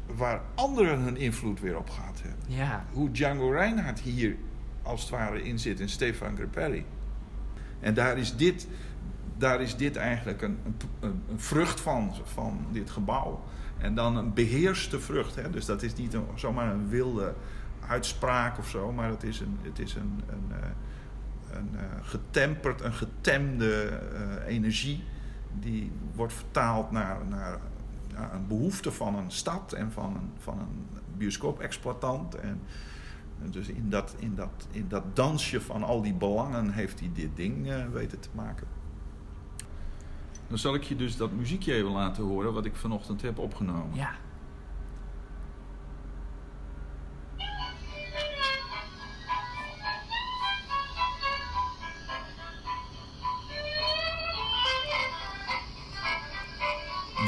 waar 0.06 0.40
anderen 0.54 1.00
hun 1.00 1.16
invloed 1.16 1.60
weer 1.60 1.78
op 1.78 1.90
gehad 1.90 2.22
hebben. 2.22 2.56
Ja. 2.56 2.84
Hoe 2.92 3.10
Django 3.10 3.50
Reinhardt 3.50 4.00
hier 4.00 4.36
als 4.82 5.00
het 5.00 5.10
ware 5.10 5.42
in 5.42 5.58
zit 5.58 5.80
en 5.80 5.88
Stefan 5.88 6.36
Grappelli. 6.36 6.84
En 7.80 7.94
daar 7.94 8.18
is 8.18 8.36
dit, 8.36 8.68
daar 9.36 9.60
is 9.60 9.76
dit 9.76 9.96
eigenlijk 9.96 10.42
een, 10.42 10.58
een, 11.00 11.22
een 11.30 11.40
vrucht 11.40 11.80
van, 11.80 12.14
van 12.24 12.66
dit 12.70 12.90
gebouw. 12.90 13.44
En 13.78 13.94
dan 13.94 14.16
een 14.16 14.34
beheerste 14.34 15.00
vrucht. 15.00 15.34
Hè? 15.34 15.50
Dus 15.50 15.64
dat 15.64 15.82
is 15.82 15.94
niet 15.94 16.14
een, 16.14 16.24
zomaar 16.34 16.70
een 16.70 16.88
wilde 16.88 17.34
uitspraak 17.88 18.58
of 18.58 18.68
zo, 18.68 18.92
maar 18.92 19.08
het 19.08 19.22
is 19.22 19.40
een, 19.40 19.58
het 19.62 19.78
is 19.78 19.94
een, 19.94 20.20
een, 20.28 20.44
eh, 20.50 20.68
een, 21.56 21.68
een 21.72 21.78
eh, 21.78 21.84
getemperd, 22.02 22.80
een 22.80 22.92
getemde 22.92 24.00
uh, 24.12 24.54
energie 24.54 25.04
die 25.60 25.92
wordt 26.14 26.32
vertaald 26.32 26.90
naar, 26.90 27.26
naar, 27.28 27.58
naar, 28.14 28.34
een 28.34 28.46
behoefte 28.46 28.92
van 28.92 29.14
een 29.14 29.30
stad 29.30 29.72
en 29.72 29.92
van 29.92 30.16
een, 30.16 30.30
van 30.38 30.58
een 30.58 30.86
bioscoopexploitant. 31.16 32.34
En, 32.34 32.60
en 33.42 33.50
dus 33.50 33.68
in 33.68 33.90
dat, 33.90 34.14
in, 34.18 34.34
dat, 34.34 34.66
in 34.70 34.88
dat 34.88 35.16
dansje 35.16 35.60
van 35.60 35.82
al 35.82 36.02
die 36.02 36.14
belangen 36.14 36.70
heeft 36.70 37.00
hij 37.00 37.10
dit 37.14 37.36
ding 37.36 37.66
uh, 37.66 37.86
weten 37.92 38.20
te 38.20 38.28
maken. 38.32 38.66
Dan 40.48 40.58
zal 40.58 40.74
ik 40.74 40.82
je 40.82 40.96
dus 40.96 41.16
dat 41.16 41.32
muziekje 41.32 41.74
even 41.74 41.90
laten 41.90 42.24
horen 42.24 42.52
wat 42.52 42.64
ik 42.64 42.76
vanochtend 42.76 43.22
heb 43.22 43.38
opgenomen. 43.38 43.96
Ja. 43.96 44.10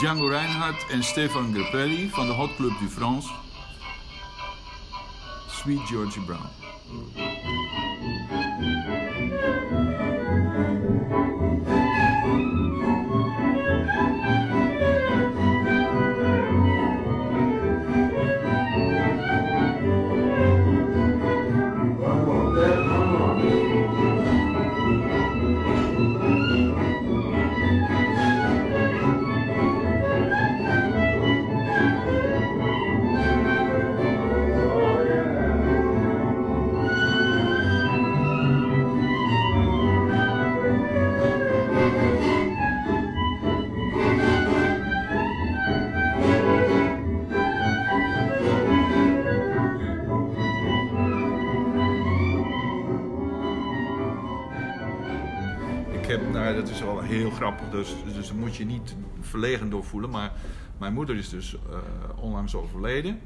Django 0.06 0.28
Reinhardt 0.28 0.86
en 0.90 1.02
Stefan 1.02 1.54
Grappelli 1.54 2.10
van 2.10 2.26
de 2.26 2.32
Hot 2.32 2.56
Club 2.56 2.78
du 2.78 2.88
France. 2.88 3.28
Sweet 5.48 5.80
Georgie 5.88 6.20
Brown. 6.20 6.48
Heel 57.06 57.30
grappig, 57.30 57.70
dus, 57.70 57.94
dus 58.14 58.32
moet 58.32 58.56
je 58.56 58.64
niet 58.64 58.96
verlegen 59.20 59.70
door 59.70 59.84
voelen. 59.84 60.10
Maar 60.10 60.32
mijn 60.78 60.92
moeder 60.92 61.16
is 61.16 61.28
dus 61.28 61.54
uh, 61.54 61.78
onlangs 62.16 62.54
overleden 62.54 63.20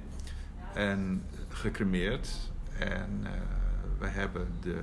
en 0.74 1.24
gecremeerd. 1.48 2.50
En 2.78 3.20
uh, 3.22 3.30
we 3.98 4.06
hebben 4.06 4.48
de, 4.60 4.82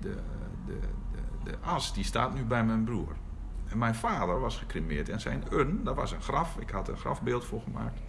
de, 0.00 0.14
de, 0.66 0.78
de, 1.12 1.50
de 1.50 1.56
as, 1.60 1.94
die 1.94 2.04
staat 2.04 2.34
nu 2.34 2.44
bij 2.44 2.64
mijn 2.64 2.84
broer. 2.84 3.12
En 3.68 3.78
mijn 3.78 3.94
vader 3.94 4.40
was 4.40 4.56
gecremeerd 4.56 5.08
en 5.08 5.20
zijn 5.20 5.44
urn, 5.50 5.84
dat 5.84 5.96
was 5.96 6.12
een 6.12 6.22
graf. 6.22 6.56
Ik 6.58 6.70
had 6.70 6.88
een 6.88 6.96
grafbeeld 6.96 7.44
voor 7.44 7.62
gemaakt. 7.62 8.00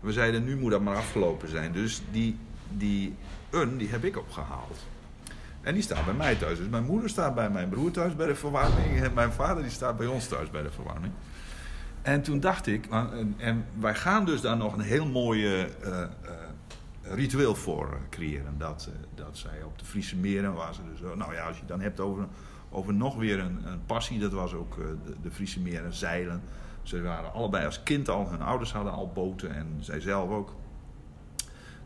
We 0.00 0.12
zeiden, 0.12 0.44
nu 0.44 0.56
moet 0.56 0.70
dat 0.70 0.82
maar 0.82 0.96
afgelopen 0.96 1.48
zijn. 1.48 1.72
Dus 1.72 2.02
die, 2.10 2.38
die 2.68 3.14
urn, 3.50 3.76
die 3.76 3.88
heb 3.88 4.04
ik 4.04 4.16
opgehaald. 4.16 4.86
En 5.64 5.74
die 5.74 5.82
staat 5.82 6.04
bij 6.04 6.14
mij 6.14 6.34
thuis. 6.34 6.58
Dus 6.58 6.68
mijn 6.68 6.84
moeder 6.84 7.10
staat 7.10 7.34
bij 7.34 7.50
mijn 7.50 7.68
broer 7.68 7.90
thuis 7.90 8.16
bij 8.16 8.26
de 8.26 8.34
verwarming. 8.34 9.02
En 9.02 9.14
mijn 9.14 9.32
vader 9.32 9.62
die 9.62 9.72
staat 9.72 9.96
bij 9.96 10.06
ons 10.06 10.28
thuis 10.28 10.50
bij 10.50 10.62
de 10.62 10.70
verwarming. 10.70 11.12
En 12.02 12.22
toen 12.22 12.40
dacht 12.40 12.66
ik, 12.66 12.88
en 13.36 13.64
wij 13.78 13.94
gaan 13.94 14.24
dus 14.24 14.40
daar 14.40 14.56
nog 14.56 14.74
een 14.74 14.80
heel 14.80 15.06
mooi 15.06 15.62
uh, 15.62 15.66
uh, 15.84 16.06
ritueel 17.02 17.54
voor 17.54 17.98
creëren. 18.10 18.54
Dat, 18.58 18.88
dat 19.14 19.38
zij 19.38 19.62
op 19.62 19.78
de 19.78 19.84
Friese 19.84 20.16
meren 20.16 20.54
waar 20.54 20.74
ze 20.74 20.80
dus, 20.92 21.00
nou 21.16 21.34
ja, 21.34 21.46
als 21.46 21.58
je 21.58 21.66
dan 21.66 21.80
hebt 21.80 22.00
over, 22.00 22.26
over 22.70 22.94
nog 22.94 23.16
weer 23.16 23.38
een, 23.38 23.66
een 23.66 23.84
passie, 23.86 24.18
dat 24.18 24.32
was 24.32 24.54
ook 24.54 24.76
de, 24.76 25.14
de 25.22 25.30
Friese 25.30 25.60
meren 25.60 25.94
zeilen. 25.94 26.42
Ze 26.82 27.02
waren 27.02 27.32
allebei 27.32 27.66
als 27.66 27.82
kind 27.82 28.08
al, 28.08 28.30
hun 28.30 28.42
ouders 28.42 28.72
hadden 28.72 28.92
al 28.92 29.10
boten 29.14 29.54
en 29.54 29.76
zij 29.80 30.00
zelf 30.00 30.30
ook. 30.30 30.54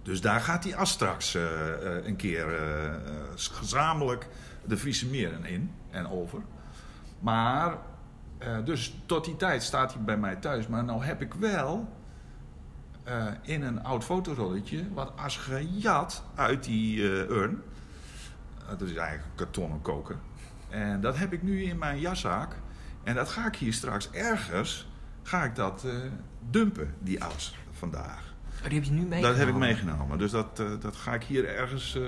Dus 0.08 0.20
daar 0.20 0.40
gaat 0.40 0.62
die 0.62 0.76
as 0.76 0.90
straks 0.90 1.34
uh, 1.34 1.42
uh, 1.42 2.06
een 2.06 2.16
keer 2.16 2.60
uh, 2.60 2.94
gezamenlijk 3.36 4.28
de 4.64 4.76
Friese 4.76 5.06
meren 5.06 5.44
in 5.44 5.74
en 5.90 6.08
over. 6.08 6.42
Maar, 7.20 7.78
dus 8.64 8.96
tot 9.06 9.24
die 9.24 9.36
tijd 9.36 9.62
staat 9.62 9.92
hij 9.94 10.02
bij 10.02 10.16
mij 10.16 10.36
thuis. 10.36 10.66
Maar 10.66 10.84
nou 10.84 11.04
heb 11.04 11.20
ik 11.20 11.34
wel 11.34 11.88
in 13.42 13.62
een 13.62 13.84
oud 13.84 14.04
fotorolletje 14.04 14.92
wat 14.92 15.12
as 15.16 15.36
gejat 15.36 16.24
uit 16.34 16.64
die 16.64 17.02
urn. 17.28 17.62
dat 18.68 18.80
is 18.80 18.94
eigenlijk 18.94 19.36
kartonnen 19.36 19.82
koker. 19.82 20.16
En 20.68 21.00
dat 21.00 21.16
heb 21.16 21.32
ik 21.32 21.42
nu 21.42 21.62
in 21.62 21.78
mijn 21.78 22.00
jaszaak. 22.00 22.56
En 23.04 23.14
dat 23.14 23.28
ga 23.28 23.46
ik 23.46 23.56
hier 23.56 23.72
straks 23.72 24.10
ergens, 24.10 24.88
ga 25.22 25.44
ik 25.44 25.54
dat 25.54 25.86
dumpen, 26.50 26.94
die 26.98 27.24
as 27.24 27.54
vandaag. 27.70 28.27
Oh, 28.62 28.68
die 28.68 28.74
heb 28.74 28.84
je 28.84 28.90
nu 28.90 28.96
meegenomen? 28.96 29.30
Dat 29.30 29.36
heb 29.36 29.48
ik 29.48 29.54
meegenomen. 29.54 30.18
Dus 30.18 30.30
dat, 30.30 30.60
uh, 30.60 30.70
dat 30.80 30.96
ga 30.96 31.14
ik 31.14 31.22
hier 31.22 31.48
ergens... 31.48 31.94
Uh, 31.96 32.02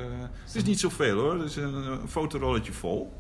het 0.45 0.55
is 0.55 0.63
niet 0.63 0.81
zoveel 0.81 1.19
hoor. 1.19 1.35
Het 1.35 1.49
is 1.51 1.57
een, 1.57 1.75
een 1.75 2.09
fotorolletje 2.09 2.73
vol. 2.73 3.13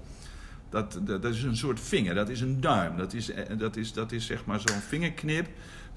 Dat, 0.69 1.01
dat, 1.03 1.23
dat, 1.23 1.35
is 1.35 1.43
een 1.43 1.57
soort 1.57 1.81
vinger. 1.81 2.15
Dat 2.15 2.29
is 2.29 2.41
een 2.41 2.61
duim. 2.61 2.97
Dat 2.97 3.13
is, 3.13 3.31
dat 3.59 3.77
is, 3.77 3.93
dat 3.93 4.13
is 4.13 4.27
zeg 4.27 4.45
maar 4.45 4.61
zo'n 4.61 4.81
vingerknip. 4.81 5.49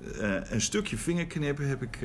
Uh, 0.02 0.36
een 0.44 0.62
stukje 0.62 0.98
vingerknip 0.98 1.58
heb 1.58 1.82
ik, 1.82 2.00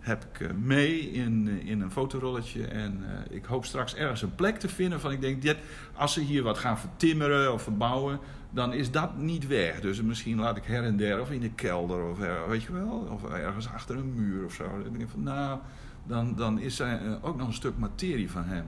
heb 0.00 0.24
ik 0.24 0.54
mee 0.54 0.98
in, 0.98 1.48
in 1.64 1.80
een 1.80 1.90
fotorolletje. 1.90 2.66
En 2.66 3.04
ik 3.30 3.44
hoop 3.44 3.64
straks 3.64 3.94
ergens 3.94 4.22
een 4.22 4.34
plek 4.34 4.58
te 4.58 4.68
vinden 4.68 5.00
van... 5.00 5.12
Ik 5.12 5.20
denk, 5.20 5.42
dit, 5.42 5.56
als 5.94 6.12
ze 6.12 6.20
hier 6.20 6.42
wat 6.42 6.58
gaan 6.58 6.78
vertimmeren 6.78 7.52
of 7.52 7.62
verbouwen 7.62 8.20
dan 8.50 8.72
is 8.72 8.90
dat 8.90 9.16
niet 9.16 9.46
weg. 9.46 9.80
Dus 9.80 10.02
misschien 10.02 10.38
laat 10.38 10.56
ik 10.56 10.64
her 10.64 10.84
en 10.84 10.96
der 10.96 11.20
of 11.20 11.30
in 11.30 11.40
de 11.40 11.50
kelder 11.50 12.04
of 12.04 12.18
weet 12.48 12.62
je 12.62 12.72
wel, 12.72 13.08
of 13.10 13.24
ergens 13.24 13.68
achter 13.68 13.96
een 13.96 14.14
muur 14.14 14.44
of 14.44 14.52
zo. 14.52 14.64
Dan 14.64 14.82
denk 14.82 15.00
ik 15.00 15.08
van 15.08 15.22
nou, 15.22 15.58
dan, 16.06 16.34
dan 16.34 16.58
is 16.58 16.78
er 16.78 17.18
ook 17.22 17.36
nog 17.36 17.46
een 17.46 17.52
stuk 17.52 17.78
materie 17.78 18.30
van 18.30 18.44
hem 18.44 18.66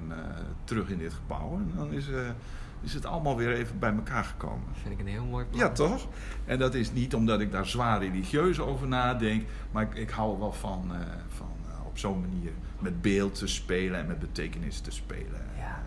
terug 0.65 0.89
in 0.89 0.99
dit 0.99 1.13
gebouw. 1.13 1.55
En 1.55 1.73
dan 1.77 1.93
is, 1.93 2.09
uh, 2.09 2.17
is 2.83 2.95
het 2.95 3.07
allemaal 3.07 3.37
weer 3.37 3.53
even 3.53 3.79
bij 3.79 3.93
elkaar 3.93 4.25
gekomen. 4.25 4.67
Dat 4.67 4.83
vind 4.83 4.95
ik 4.95 5.01
een 5.01 5.13
heel 5.13 5.25
mooi 5.25 5.45
plan. 5.45 5.61
Ja, 5.61 5.71
toch? 5.71 6.09
En 6.45 6.59
dat 6.59 6.75
is 6.75 6.93
niet 6.93 7.15
omdat 7.15 7.41
ik 7.41 7.53
daar 7.53 7.67
zwaar 7.67 7.99
religieus 7.99 8.61
over 8.61 8.89
nadenk, 8.89 9.45
maar 9.71 9.83
ik, 9.83 9.95
ik 9.95 10.11
hou 10.11 10.39
wel 10.39 10.53
van, 10.53 10.89
uh, 10.93 10.99
van 11.29 11.51
op 11.87 11.99
zo'n 11.99 12.21
manier 12.21 12.53
met 12.79 13.03
beeld 13.03 13.35
te 13.35 13.47
spelen 13.47 14.01
en 14.01 14.07
met 14.07 14.19
betekenis 14.19 14.81
te 14.81 14.91
spelen. 14.91 15.47
Ja. 15.59 15.83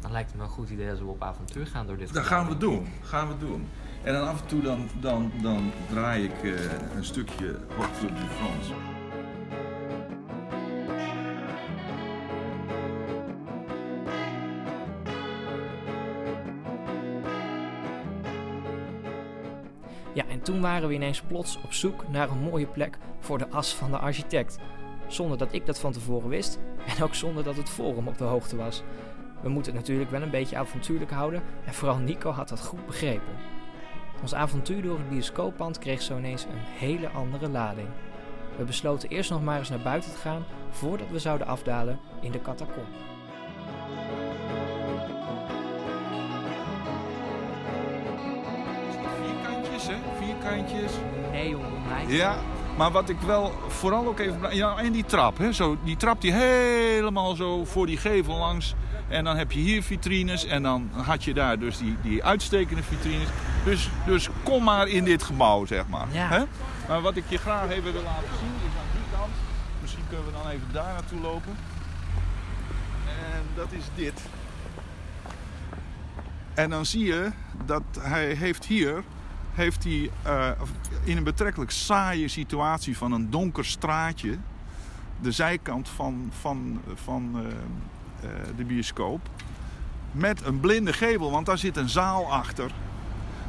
Dan 0.00 0.12
lijkt 0.12 0.30
het 0.30 0.38
me 0.38 0.44
een 0.44 0.50
goed 0.50 0.70
idee 0.70 0.90
als 0.90 0.98
we 0.98 1.04
op 1.04 1.22
avontuur 1.22 1.66
gaan 1.66 1.86
door 1.86 1.96
dit 1.96 2.12
Dat 2.12 2.24
gaan 2.24 2.48
we 2.48 2.56
doen. 2.56 2.86
Gaan 3.02 3.28
we 3.28 3.34
doen. 3.38 3.68
En 4.02 4.12
dan 4.12 4.28
af 4.28 4.40
en 4.40 4.46
toe 4.46 4.62
dan, 4.62 4.88
dan, 5.00 5.32
dan 5.42 5.70
draai 5.90 6.24
ik 6.24 6.42
een 6.96 7.04
stukje 7.04 7.56
Hot 7.76 7.88
Club 7.98 8.16
du 8.16 8.26
France. 8.38 8.72
Ja, 20.12 20.24
en 20.28 20.42
toen 20.42 20.60
waren 20.60 20.88
we 20.88 20.94
ineens 20.94 21.20
plots 21.20 21.58
op 21.64 21.72
zoek 21.72 22.08
naar 22.08 22.30
een 22.30 22.42
mooie 22.42 22.66
plek 22.66 22.98
voor 23.20 23.38
de 23.38 23.48
as 23.48 23.74
van 23.74 23.90
de 23.90 23.98
architect. 23.98 24.58
Zonder 25.06 25.38
dat 25.38 25.52
ik 25.52 25.66
dat 25.66 25.80
van 25.80 25.92
tevoren 25.92 26.28
wist 26.28 26.58
en 26.86 27.02
ook 27.02 27.14
zonder 27.14 27.44
dat 27.44 27.56
het 27.56 27.68
forum 27.68 28.08
op 28.08 28.18
de 28.18 28.24
hoogte 28.24 28.56
was. 28.56 28.82
We 29.42 29.48
moeten 29.48 29.72
het 29.72 29.80
natuurlijk 29.80 30.10
wel 30.10 30.22
een 30.22 30.30
beetje 30.30 30.56
avontuurlijk 30.56 31.10
houden 31.10 31.42
en 31.64 31.74
vooral 31.74 31.98
Nico 31.98 32.30
had 32.30 32.48
dat 32.48 32.60
goed 32.60 32.86
begrepen. 32.86 33.32
Ons 34.22 34.34
avontuur 34.34 34.82
door 34.82 34.98
het 34.98 35.08
bioscooppand 35.08 35.78
kreeg 35.78 36.02
zo 36.02 36.18
ineens 36.18 36.44
een 36.44 36.58
hele 36.78 37.08
andere 37.08 37.48
lading. 37.48 37.88
We 38.56 38.64
besloten 38.64 39.08
eerst 39.08 39.30
nog 39.30 39.42
maar 39.42 39.58
eens 39.58 39.68
naar 39.68 39.82
buiten 39.82 40.10
te 40.10 40.18
gaan 40.18 40.44
voordat 40.70 41.10
we 41.10 41.18
zouden 41.18 41.46
afdalen 41.46 41.98
in 42.20 42.32
de 42.32 42.42
catacomb. 42.42 43.09
Vierkantjes. 50.40 50.92
Nee, 51.30 51.48
jongen. 51.48 51.68
Ja, 52.08 52.36
Maar 52.76 52.90
wat 52.90 53.08
ik 53.08 53.20
wel 53.20 53.52
vooral 53.68 54.06
ook 54.06 54.18
even... 54.18 54.56
Ja, 54.56 54.76
en 54.78 54.92
die 54.92 55.04
trap, 55.04 55.38
hè, 55.38 55.52
zo, 55.52 55.76
die 55.84 55.96
trap 55.96 56.20
die 56.20 56.32
helemaal 56.32 57.34
zo 57.34 57.64
voor 57.64 57.86
die 57.86 57.96
gevel 57.96 58.36
langs. 58.36 58.74
En 59.08 59.24
dan 59.24 59.36
heb 59.36 59.52
je 59.52 59.58
hier 59.58 59.82
vitrines 59.82 60.44
en 60.44 60.62
dan 60.62 60.90
had 60.92 61.24
je 61.24 61.34
daar 61.34 61.58
dus 61.58 61.78
die, 61.78 61.96
die 62.02 62.24
uitstekende 62.24 62.82
vitrines. 62.82 63.28
Dus, 63.64 63.90
dus 64.06 64.28
kom 64.42 64.62
maar 64.64 64.88
in 64.88 65.04
dit 65.04 65.22
gebouw, 65.22 65.66
zeg 65.66 65.88
maar. 65.88 66.06
Ja. 66.10 66.28
Hè? 66.28 66.42
Maar 66.88 67.00
wat 67.00 67.16
ik 67.16 67.24
je 67.28 67.38
graag 67.38 67.70
even 67.70 67.92
wil 67.92 68.02
laten 68.02 68.28
zien 68.40 68.54
is 68.56 68.78
aan 68.78 68.90
die 68.92 69.18
kant. 69.18 69.32
Misschien 69.80 70.04
kunnen 70.08 70.26
we 70.26 70.32
dan 70.32 70.50
even 70.50 70.68
daar 70.72 70.92
naartoe 70.92 71.20
lopen. 71.20 71.56
En 73.06 73.42
dat 73.54 73.68
is 73.70 73.84
dit. 73.94 74.20
En 76.54 76.70
dan 76.70 76.86
zie 76.86 77.04
je 77.04 77.30
dat 77.64 77.82
hij 78.00 78.26
heeft 78.26 78.64
hier 78.64 79.02
heeft 79.54 79.84
hij, 79.84 80.10
eh, 80.22 80.50
in 81.04 81.16
een 81.16 81.24
betrekkelijk 81.24 81.70
saaie 81.70 82.28
situatie 82.28 82.96
van 82.96 83.12
een 83.12 83.30
donker 83.30 83.64
straatje 83.64 84.38
de 85.20 85.32
zijkant 85.32 85.88
van, 85.88 86.30
van, 86.40 86.80
van 86.94 87.30
eh, 87.34 87.44
eh, 88.28 88.46
de 88.56 88.64
bioscoop 88.64 89.28
met 90.12 90.44
een 90.44 90.60
blinde 90.60 90.92
gevel, 90.92 91.30
want 91.30 91.46
daar 91.46 91.58
zit 91.58 91.76
een 91.76 91.88
zaal 91.88 92.32
achter. 92.32 92.70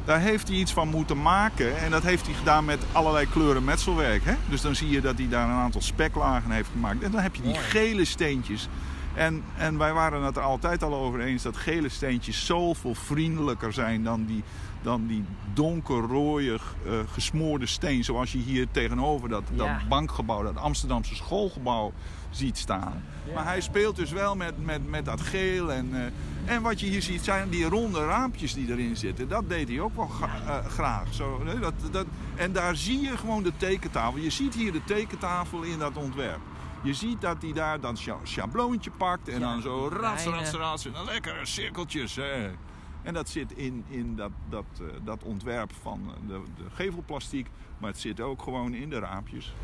Daar 0.04 0.20
heeft 0.20 0.48
hij 0.48 0.56
iets 0.56 0.72
van 0.72 0.88
moeten 0.88 1.22
maken 1.22 1.78
en 1.78 1.90
dat 1.90 2.02
heeft 2.02 2.26
hij 2.26 2.34
gedaan 2.34 2.64
met 2.64 2.78
allerlei 2.92 3.28
kleuren 3.28 3.64
metselwerk. 3.64 4.24
Hè? 4.24 4.34
Dus 4.48 4.60
dan 4.60 4.74
zie 4.74 4.90
je 4.90 5.00
dat 5.00 5.18
hij 5.18 5.28
daar 5.28 5.48
een 5.48 5.54
aantal 5.54 5.80
speklagen 5.80 6.50
heeft 6.50 6.68
gemaakt. 6.72 7.02
En 7.02 7.10
dan 7.10 7.20
heb 7.20 7.34
je 7.34 7.42
die 7.42 7.54
gele 7.54 8.04
steentjes. 8.04 8.68
En, 9.14 9.42
en 9.56 9.78
wij 9.78 9.92
waren 9.92 10.22
het 10.22 10.36
er 10.36 10.42
altijd 10.42 10.82
al 10.82 10.94
over 10.94 11.20
eens 11.20 11.42
dat 11.42 11.56
gele 11.56 11.88
steentjes 11.88 12.46
zoveel 12.46 12.94
vriendelijker 12.94 13.72
zijn 13.72 14.04
dan 14.04 14.24
die, 14.24 14.42
dan 14.82 15.06
die 15.06 15.24
donkerrooie 15.54 16.52
eh, 16.86 16.92
gesmoorde 17.12 17.66
steen. 17.66 18.04
Zoals 18.04 18.32
je 18.32 18.38
hier 18.38 18.66
tegenover 18.70 19.28
dat, 19.28 19.42
Ja. 19.54 19.56
dat 19.56 19.88
bankgebouw, 19.88 20.42
dat 20.42 20.56
Amsterdamse 20.56 21.14
schoolgebouw 21.14 21.92
ziet 22.30 22.58
staan. 22.58 23.02
Maar 23.34 23.44
hij 23.44 23.60
speelt 23.60 23.96
dus 23.96 24.10
wel 24.10 24.36
met, 24.36 24.64
met, 24.64 24.90
met 24.90 25.04
dat 25.04 25.20
geel. 25.20 25.72
En, 25.72 25.88
eh, 25.92 26.54
en 26.54 26.62
wat 26.62 26.80
je 26.80 26.86
hier 26.86 27.02
ziet 27.02 27.24
zijn 27.24 27.48
die 27.48 27.64
ronde 27.64 28.04
raampjes 28.06 28.54
die 28.54 28.70
erin 28.70 28.96
zitten. 28.96 29.28
Dat 29.28 29.48
deed 29.48 29.68
hij 29.68 29.80
ook 29.80 29.96
wel 29.96 30.10
eh, 30.46 30.64
graag. 30.66 31.14
Zo, 31.14 31.42
dat, 31.60 31.74
dat, 31.90 32.06
en 32.36 32.52
daar 32.52 32.76
zie 32.76 33.00
je 33.00 33.16
gewoon 33.16 33.42
de 33.42 33.52
tekentafel. 33.56 34.18
Je 34.18 34.30
ziet 34.30 34.54
hier 34.54 34.72
de 34.72 34.84
tekentafel 34.84 35.62
in 35.62 35.78
dat 35.78 35.96
ontwerp. 35.96 36.40
Je 36.82 36.94
ziet 36.94 37.20
dat 37.20 37.42
hij 37.42 37.52
daar 37.52 37.80
dat 37.80 37.98
scha- 37.98 38.18
schabloontje 38.22 38.90
pakt 38.90 39.28
en 39.28 39.40
Ja, 39.40 39.52
dan 39.52 39.62
zo 39.62 39.88
rats, 39.88 40.24
rats, 40.24 40.50
rats. 40.50 40.86
En 40.86 40.92
dan 40.92 41.04
lekkere 41.04 41.46
cirkeltjes. 41.46 42.16
Hè. 42.16 42.50
En 43.02 43.14
dat 43.14 43.28
zit 43.28 43.52
in, 43.52 43.84
in 43.88 44.16
dat, 44.16 44.30
dat, 44.48 44.64
eh, 44.80 44.86
dat 45.04 45.22
ontwerp 45.22 45.72
van 45.82 46.00
eh, 46.06 46.28
de, 46.28 46.42
de 46.56 46.64
gevelplastiek. 46.74 47.48
Maar 47.78 47.90
het 47.90 48.00
zit 48.00 48.20
ook 48.20 48.42
gewoon 48.42 48.74
in 48.74 48.90
de 48.90 48.98
raampjes. 48.98 49.54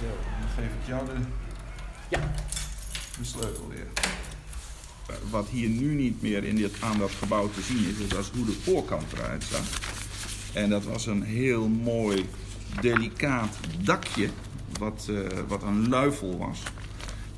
Zo, 0.00 0.06
dan 0.40 0.48
geef 0.56 0.72
ik 0.80 0.86
jou 0.86 1.06
de, 1.06 1.12
Ja. 2.08 2.18
de 3.18 3.24
sleutel 3.24 3.68
weer. 3.68 3.86
Wat 5.30 5.48
hier 5.48 5.68
nu 5.68 5.94
niet 5.94 6.22
meer 6.22 6.44
in 6.44 6.56
dit, 6.56 6.72
aan 6.80 6.98
dat 6.98 7.10
gebouw 7.10 7.50
te 7.50 7.60
zien 7.60 7.88
is, 7.88 7.98
is 7.98 8.18
is 8.18 8.30
hoe 8.34 8.46
de 8.46 8.52
voorkant 8.52 9.12
eruit 9.12 9.44
zag. 9.44 9.80
En 10.52 10.70
dat 10.70 10.84
was 10.84 11.06
een 11.06 11.22
heel 11.22 11.68
mooi, 11.68 12.24
delicaat 12.80 13.56
dakje, 13.82 14.28
wat, 14.78 15.08
eh, 15.10 15.38
wat 15.48 15.62
een 15.62 15.88
luifel 15.88 16.38
was. 16.38 16.62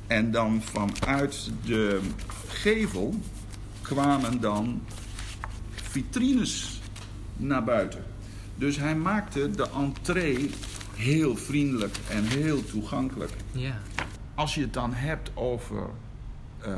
En 0.07 0.31
dan 0.31 0.61
vanuit 0.61 1.51
de 1.65 2.01
gevel 2.47 3.19
kwamen 3.81 4.41
dan 4.41 4.81
vitrines 5.73 6.81
naar 7.37 7.63
buiten. 7.63 8.03
Dus 8.55 8.77
hij 8.77 8.95
maakte 8.95 9.49
de 9.51 9.67
entree 9.75 10.49
heel 10.95 11.35
vriendelijk 11.35 11.97
en 12.09 12.23
heel 12.23 12.65
toegankelijk. 12.65 13.31
Ja. 13.51 13.79
Als 14.35 14.55
je 14.55 14.61
het 14.61 14.73
dan 14.73 14.93
hebt 14.93 15.31
over 15.33 15.89
eh, 16.59 16.73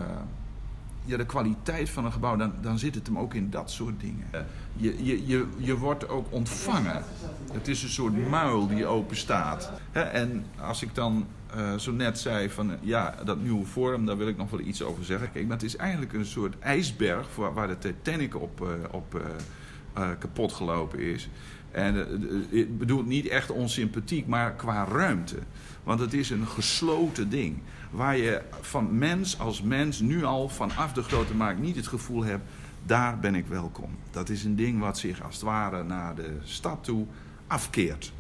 ja, 1.08 1.17
de 1.17 1.26
kwaliteit 1.26 1.89
van 1.89 2.06
een 2.06 2.12
gebouw, 2.12 2.36
dan, 2.36 2.54
dan 2.62 2.80
zit 2.80 2.96
het 2.96 3.08
hem 3.08 3.17
ook 3.17 3.34
in 3.34 3.50
dat 3.50 3.72
soort 3.72 4.00
dingen. 4.00 4.28
Je, 4.76 5.06
je, 5.06 5.28
je, 5.28 5.48
je 5.58 5.78
wordt 5.78 6.10
ook 6.10 6.28
ontvangen. 6.30 7.04
Het 7.52 7.67
is 7.67 7.84
een 7.84 7.89
soort 7.89 8.30
muil 8.30 8.67
die 8.67 8.86
open 8.86 9.17
staat. 9.17 9.72
En 9.91 10.46
als 10.60 10.82
ik 10.82 10.96
dan 10.96 11.26
eh, 11.56 11.76
zo 11.76 11.91
net 11.91 12.20
zei 12.20 12.50
van 12.50 12.78
ja, 12.82 13.15
dat 13.26 13.41
nieuwe 13.41 13.65
vorm, 13.65 14.06
daar 14.06 14.17
wil 14.17 14.28
ik 14.28 14.38
nog 14.38 14.50
wel 14.50 14.60
iets 14.60 14.84
over 14.84 15.06
zeggen. 15.06 15.32
Kijk, 15.32 15.46
maar 15.46 15.58
het 15.58 15.65
is 15.65 15.76
eigenlijk 15.76 16.13
een 16.13 16.26
soort 16.26 16.60
ijsberg 16.60 17.36
waar, 17.36 17.54
waar 17.54 17.67
de 17.67 17.78
Titanic 17.78 18.36
op, 18.36 18.62
eh, 18.62 18.67
op 18.91 19.22
eh, 19.93 20.10
kapot 20.20 20.54
gelopen 20.54 21.00
is. 21.00 21.30
En 21.71 21.95
eh, 21.95 22.01
eh, 22.01 22.60
ik 22.60 22.77
bedoel 22.77 23.03
niet 23.03 23.27
echt 23.27 23.51
onsympathiek, 23.51 24.27
maar 24.27 24.53
qua 24.53 24.86
ruimte. 24.86 25.38
Want 25.84 25.99
het 25.99 26.13
is 26.13 26.30
een 26.30 26.47
gesloten 26.47 27.30
ding. 27.30 27.58
Waar 27.91 28.17
je 28.17 28.41
van 28.62 28.97
mens 28.97 29.39
als 29.39 29.62
mens 29.62 29.99
nu 29.99 30.23
al 30.23 30.49
vanaf 30.49 30.93
de 30.93 31.03
grote 31.03 31.34
markt 31.34 31.60
niet 31.60 31.75
het 31.75 31.88
gevoel 31.88 32.23
hebt... 32.23 32.43
daar 32.86 33.19
ben 33.19 33.36
ik 33.36 33.47
welkom. 33.47 33.89
Dat 34.12 34.30
is 34.30 34.43
een 34.43 34.56
ding 34.56 34.80
wat 34.80 34.97
zich 34.97 35.23
als 35.23 35.36
het 35.36 35.43
ware 35.43 35.84
naar 35.84 36.15
de 36.15 36.38
stad 36.43 36.84
toe 36.84 37.06
afkeert. 37.47 38.12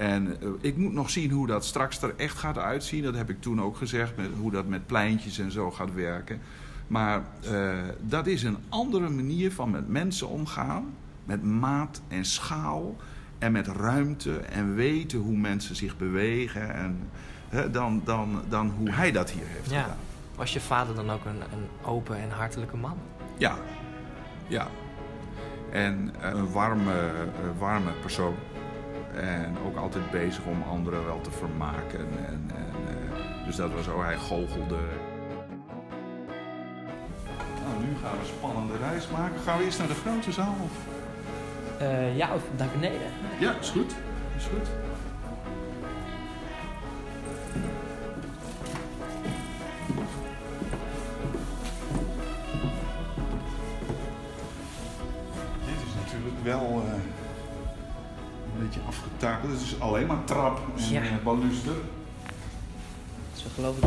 En 0.00 0.40
eh, 0.40 0.48
ik 0.60 0.76
moet 0.76 0.92
nog 0.92 1.10
zien 1.10 1.30
hoe 1.30 1.46
dat 1.46 1.64
straks 1.64 2.02
er 2.02 2.14
echt 2.16 2.38
gaat 2.38 2.58
uitzien. 2.58 3.02
Dat 3.02 3.14
heb 3.14 3.30
ik 3.30 3.40
toen 3.40 3.60
ook 3.60 3.76
gezegd, 3.76 4.16
met, 4.16 4.28
hoe 4.40 4.50
dat 4.50 4.66
met 4.66 4.86
pleintjes 4.86 5.38
en 5.38 5.52
zo 5.52 5.70
gaat 5.70 5.94
werken. 5.94 6.40
Maar 6.86 7.22
eh, 7.42 7.78
dat 8.00 8.26
is 8.26 8.42
een 8.42 8.56
andere 8.68 9.08
manier 9.08 9.52
van 9.52 9.70
met 9.70 9.88
mensen 9.88 10.28
omgaan. 10.28 10.84
Met 11.30 11.42
maat 11.42 12.00
en 12.08 12.24
schaal. 12.24 12.96
En 13.38 13.52
met 13.52 13.66
ruimte 13.66 14.36
en 14.38 14.74
weten 14.74 15.18
hoe 15.18 15.36
mensen 15.36 15.76
zich 15.76 15.96
bewegen. 15.96 16.74
En, 16.74 17.08
hè, 17.48 17.70
dan, 17.70 18.02
dan, 18.04 18.42
dan 18.48 18.70
hoe 18.78 18.90
hij 18.90 19.12
dat 19.12 19.30
hier 19.30 19.46
heeft 19.46 19.70
Ja. 19.70 19.82
gedaan. 19.82 19.96
Was 20.36 20.52
je 20.52 20.60
vader 20.60 20.94
dan 20.94 21.10
ook 21.10 21.24
een, 21.24 21.40
een 21.52 21.68
open 21.86 22.16
en 22.16 22.30
hartelijke 22.30 22.76
man? 22.76 22.96
Ja, 23.36 23.54
ja. 24.46 24.66
En 25.72 26.12
een 26.20 26.50
warme, 26.52 27.10
warme 27.58 27.90
persoon. 28.00 28.34
En 29.14 29.56
ook 29.66 29.76
altijd 29.76 30.10
bezig 30.10 30.44
om 30.44 30.62
anderen 30.62 31.04
wel 31.04 31.20
te 31.20 31.30
vermaken. 31.30 31.98
En, 31.98 32.50
en, 32.56 32.74
eh, 32.88 33.44
dus 33.46 33.56
dat 33.56 33.72
was 33.72 33.84
zo, 33.84 34.02
hij 34.02 34.16
goochelde. 34.18 34.78
Nou, 37.64 37.84
nu 37.84 37.96
gaan 38.02 38.12
we 38.12 38.18
een 38.20 38.26
spannende 38.38 38.76
reis 38.76 39.08
maken. 39.08 39.40
Gaan 39.40 39.58
we 39.58 39.64
eerst 39.64 39.78
naar 39.78 39.88
de 39.88 39.94
grote 39.94 40.32
zaal? 40.32 40.54
Of? 40.62 40.98
Eh, 41.80 42.16
ja, 42.16 42.34
of 42.34 42.42
naar 42.56 42.68
beneden. 42.72 43.06
Ja, 43.38 43.54
is 43.60 43.68
goed. 43.70 43.94
Is 44.36 44.44
goed. 44.44 44.68
Dit 55.66 55.74
is 55.86 55.94
natuurlijk 56.04 56.36
wel 56.42 56.82
eh, 56.86 56.92
een 58.54 58.64
beetje 58.66 58.80
afgetakeld. 58.86 59.52
Het 59.52 59.60
is 59.60 59.80
alleen 59.80 60.06
maar 60.06 60.24
trap 60.24 60.60
en 60.76 60.90
Ja. 60.92 61.00
eh, 61.02 61.08
baluster. 61.24 61.74
Zo 63.34 63.46
geloof 63.54 63.76
ik. 63.76 63.84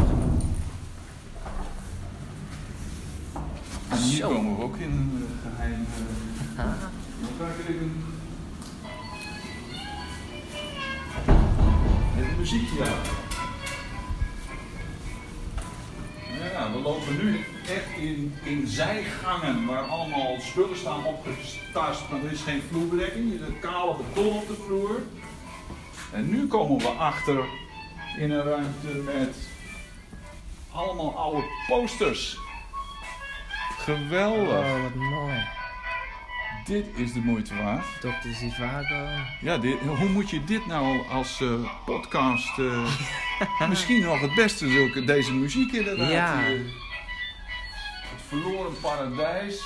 En 3.90 3.98
hier 3.98 4.16
Zo. 4.18 4.28
komen 4.34 4.58
we 4.58 4.64
ook 4.64 4.78
in 4.78 4.92
een 4.92 5.28
eh, 5.44 5.52
geheim... 5.56 5.86
eh, 6.58 6.66
Het 12.16 12.38
muziektheater. 12.38 13.14
Ja, 16.54 16.72
we 16.72 16.80
lopen 16.80 17.26
nu 17.26 17.46
echt 17.68 17.98
in, 17.98 18.34
in 18.44 18.68
zijgangen 18.68 19.66
waar 19.66 19.84
allemaal 19.84 20.36
spullen 20.40 20.78
staan 20.78 21.06
opgestast, 21.06 22.10
maar 22.10 22.24
er 22.24 22.32
is 22.32 22.42
geen 22.42 22.62
vloerbedekking. 22.70 23.32
Je 23.32 23.40
hebt 23.40 23.60
kale 23.60 23.96
beton 23.96 24.38
op 24.38 24.48
de 24.48 24.54
vloer. 24.66 25.02
En 26.12 26.30
nu 26.30 26.48
komen 26.48 26.78
we 26.78 26.88
achter 26.88 27.46
in 28.18 28.32
een 28.32 28.44
ruimte 28.44 28.88
met 28.88 29.36
allemaal 30.72 31.18
oude 31.18 31.44
posters. 31.68 32.38
Geweldig. 33.78 34.58
oh, 34.58 34.82
wat 34.82 34.96
mooi. 34.96 35.63
Dit 36.66 36.86
is 36.96 37.14
de 37.14 37.20
moeite 37.20 37.56
waard. 37.56 37.86
Dr. 38.00 38.30
Zivago. 38.40 39.08
Ja, 39.42 39.58
dit, 39.58 39.80
hoe 39.80 40.10
moet 40.10 40.30
je 40.30 40.44
dit 40.44 40.66
nou 40.66 41.08
als 41.08 41.42
eh, 41.42 41.84
podcast... 41.86 42.60
eh, 42.60 43.68
misschien 43.70 44.02
nog 44.02 44.22
het 44.22 44.36
beste, 44.36 44.68
zulke, 44.72 45.04
deze 45.06 45.34
muziek 45.34 45.72
inderdaad. 45.72 46.12
Ja. 46.12 46.46
eh, 46.46 46.60
het 48.12 48.22
verloren 48.28 48.80
paradijs. 48.80 49.64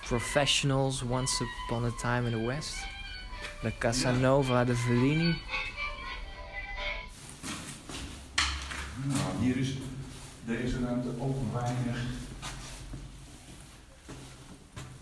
Professionals, 0.00 1.02
Once 1.02 1.44
Upon 1.44 1.84
a 1.84 1.90
Time 1.90 2.30
in 2.30 2.38
the 2.40 2.46
West. 2.46 2.76
La 3.62 3.70
Casanova 3.78 4.64
de 4.64 4.74
Fellini. 4.74 5.36
Nou, 9.04 9.20
hier 9.40 9.56
is 9.56 9.76
deze 10.48 10.80
ruimte 10.84 11.08
ook 11.18 11.36
weinig. 11.52 12.02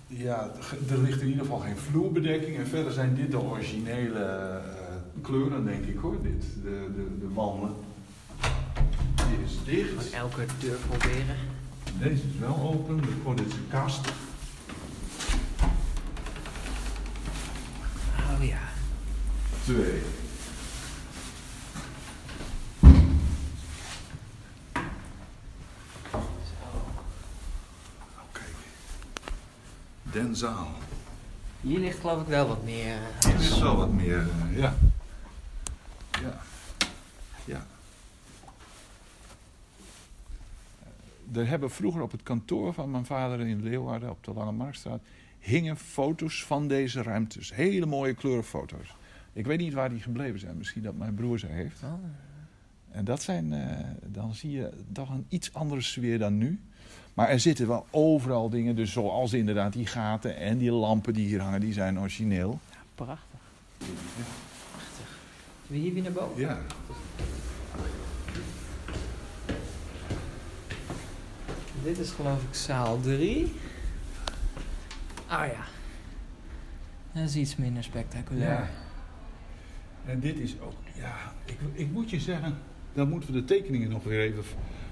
Ja, 0.07 0.51
er 0.91 0.99
ligt 0.99 1.21
in 1.21 1.29
ieder 1.29 1.43
geval 1.43 1.59
geen 1.59 1.77
vloerbedekking. 1.77 2.57
En 2.57 2.67
verder 2.67 2.93
zijn 2.93 3.15
dit 3.15 3.31
de 3.31 3.41
originele 3.41 4.21
uh, 4.21 5.23
kleuren, 5.23 5.65
denk 5.65 5.85
ik 5.85 5.99
hoor. 5.99 6.23
Dit, 6.23 6.45
de, 6.63 6.91
de, 6.95 7.19
de 7.21 7.33
wanden. 7.35 7.75
Die 9.17 9.45
is 9.45 9.59
dicht. 9.65 10.13
Elke 10.13 10.45
deur 10.59 10.79
proberen. 10.89 11.37
Deze 11.99 12.13
is 12.13 12.39
wel 12.41 12.57
open. 12.57 13.01
Oh, 13.25 13.37
dit 13.37 13.47
is 13.47 13.53
een 13.53 13.69
kast. 13.71 14.09
Oh 18.19 18.45
ja. 18.45 18.61
Twee. 19.65 20.03
Den 30.17 30.37
Zaal. 30.37 30.69
Hier 31.61 31.79
ligt 31.79 31.99
geloof 31.99 32.21
ik 32.21 32.27
wel 32.27 32.49
wat 32.49 32.65
meer. 32.65 32.99
Hier 33.27 33.39
ligt 33.39 33.59
wel 33.59 33.77
wat 33.77 33.93
meer, 33.93 34.27
uh, 34.27 34.59
ja. 34.59 34.75
Ja. 36.23 36.41
Ja. 37.45 37.67
Er 41.33 41.49
hebben 41.49 41.71
vroeger 41.71 42.03
op 42.03 42.13
het 42.13 42.23
kantoor 42.23 42.73
van 42.73 42.91
mijn 42.91 43.07
vader 43.07 43.41
in 43.41 43.63
Leeuwarden 43.63 44.11
op 44.11 44.25
de 44.25 44.33
Lange 44.33 44.53
Marktstraat 44.53 45.01
hingen 45.39 45.77
foto's 45.77 46.45
van 46.45 46.69
deze 46.69 47.03
ruimtes. 47.03 47.55
Hele 47.55 47.87
mooie 47.87 48.15
kleurenfoto's. 48.15 48.97
Ik 49.33 49.47
weet 49.47 49.59
niet 49.59 49.73
waar 49.73 49.91
die 49.91 50.01
gebleven 50.01 50.41
zijn. 50.41 50.57
Misschien 50.57 50.83
dat 50.83 50.97
mijn 50.97 51.15
broer 51.15 51.39
ze 51.39 51.47
heeft. 51.47 51.83
Oh. 51.83 51.93
En 52.97 53.05
dat 53.05 53.23
zijn, 53.23 53.53
uh, 53.53 53.61
dan 54.07 54.35
zie 54.35 54.51
je 54.51 54.71
toch 54.93 55.11
een 55.11 55.27
iets 55.29 55.55
andere 55.55 55.81
sfeer 55.81 56.19
dan 56.19 56.39
nu. 56.39 56.61
Maar 57.15 57.29
er 57.29 57.41
zitten 57.41 57.69
wel 57.69 57.87
overal 57.91 58.51
dingen, 58.51 58.77
dus 58.77 58.93
zoals 58.93 59.33
inderdaad 59.33 59.73
die 59.73 59.87
gaten 59.87 60.37
en 60.37 60.59
die 60.59 60.73
lampen 60.73 61.15
die 61.15 61.27
hier 61.27 61.41
hangen, 61.41 61.61
die 61.61 61.73
zijn 61.73 61.99
origineel. 62.01 62.59
Ja, 62.71 62.77
prachtig. 62.95 63.41
Ja. 63.79 63.87
Prachtig. 64.71 65.19
Wil 65.67 65.79
je 65.79 65.85
hier 65.85 65.95
weer 65.95 66.03
naar 66.03 66.13
boven? 66.13 66.41
Ja. 66.41 66.59
Dit 71.83 71.99
is 71.99 72.11
geloof 72.11 72.43
ik 72.43 72.55
zaal 72.55 73.01
3. 73.01 73.53
Ah 75.27 75.47
ja. 75.47 75.65
Dat 77.13 77.29
is 77.29 77.37
iets 77.37 77.57
minder 77.57 77.85
spectaculair. 77.85 78.49
Ja. 78.51 78.69
En 80.05 80.21
dit 80.21 80.39
is 80.39 80.61
ook, 80.61 80.75
ja, 80.95 81.15
ik, 81.45 81.59
ik 81.73 81.93
moet 81.93 82.11
je 82.11 82.21
zeggen, 82.21 82.59
dan 82.97 83.09
moeten 83.09 83.33
we 83.33 83.39
de 83.39 83.45
tekeningen 83.45 83.91
nog 83.91 84.05
weer 84.05 84.21
even 84.21 84.45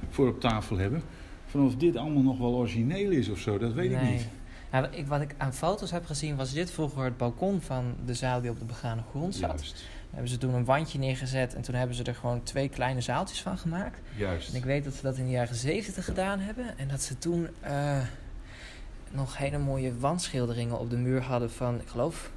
voor 0.08 0.28
op 0.28 0.40
tafel 0.40 0.76
hebben. 0.76 1.02
Van 1.46 1.66
of 1.66 1.76
dit 1.76 1.96
allemaal 1.96 2.22
nog 2.22 2.38
wel 2.38 2.54
origineel 2.54 3.10
is 3.10 3.28
of 3.28 3.38
zo, 3.38 3.58
dat 3.58 3.72
weet 3.72 3.90
nee. 3.90 4.04
ik 4.04 4.10
niet. 4.10 4.28
Nou, 4.70 4.86
ik, 4.90 5.06
wat 5.06 5.20
ik 5.20 5.34
aan 5.36 5.54
foto's 5.54 5.90
heb 5.90 6.06
gezien, 6.06 6.36
was 6.36 6.52
dit 6.52 6.70
vroeger 6.70 7.04
het 7.04 7.16
balkon 7.16 7.60
van 7.60 7.94
de 8.06 8.14
zaal 8.14 8.40
die 8.40 8.50
op 8.50 8.58
de 8.58 8.64
begane 8.64 9.02
grond 9.10 9.34
zat. 9.34 9.50
Juist. 9.50 9.72
Daar 9.74 10.10
hebben 10.10 10.28
ze 10.28 10.38
toen 10.38 10.54
een 10.54 10.64
wandje 10.64 10.98
neergezet 10.98 11.54
en 11.54 11.62
toen 11.62 11.74
hebben 11.74 11.96
ze 11.96 12.02
er 12.02 12.14
gewoon 12.14 12.42
twee 12.42 12.68
kleine 12.68 13.00
zaaltjes 13.00 13.42
van 13.42 13.58
gemaakt. 13.58 14.00
Juist. 14.16 14.50
En 14.50 14.56
ik 14.56 14.64
weet 14.64 14.84
dat 14.84 14.94
ze 14.94 15.02
dat 15.02 15.16
in 15.16 15.24
de 15.24 15.30
jaren 15.30 15.54
zeventig 15.54 16.04
gedaan 16.04 16.38
hebben 16.38 16.78
en 16.78 16.88
dat 16.88 17.02
ze 17.02 17.18
toen 17.18 17.48
uh, 17.64 17.98
nog 19.10 19.36
hele 19.38 19.58
mooie 19.58 19.98
wandschilderingen 19.98 20.78
op 20.78 20.90
de 20.90 20.96
muur 20.96 21.22
hadden 21.22 21.50
van, 21.50 21.80
ik 21.80 21.88
geloof, 21.88 22.30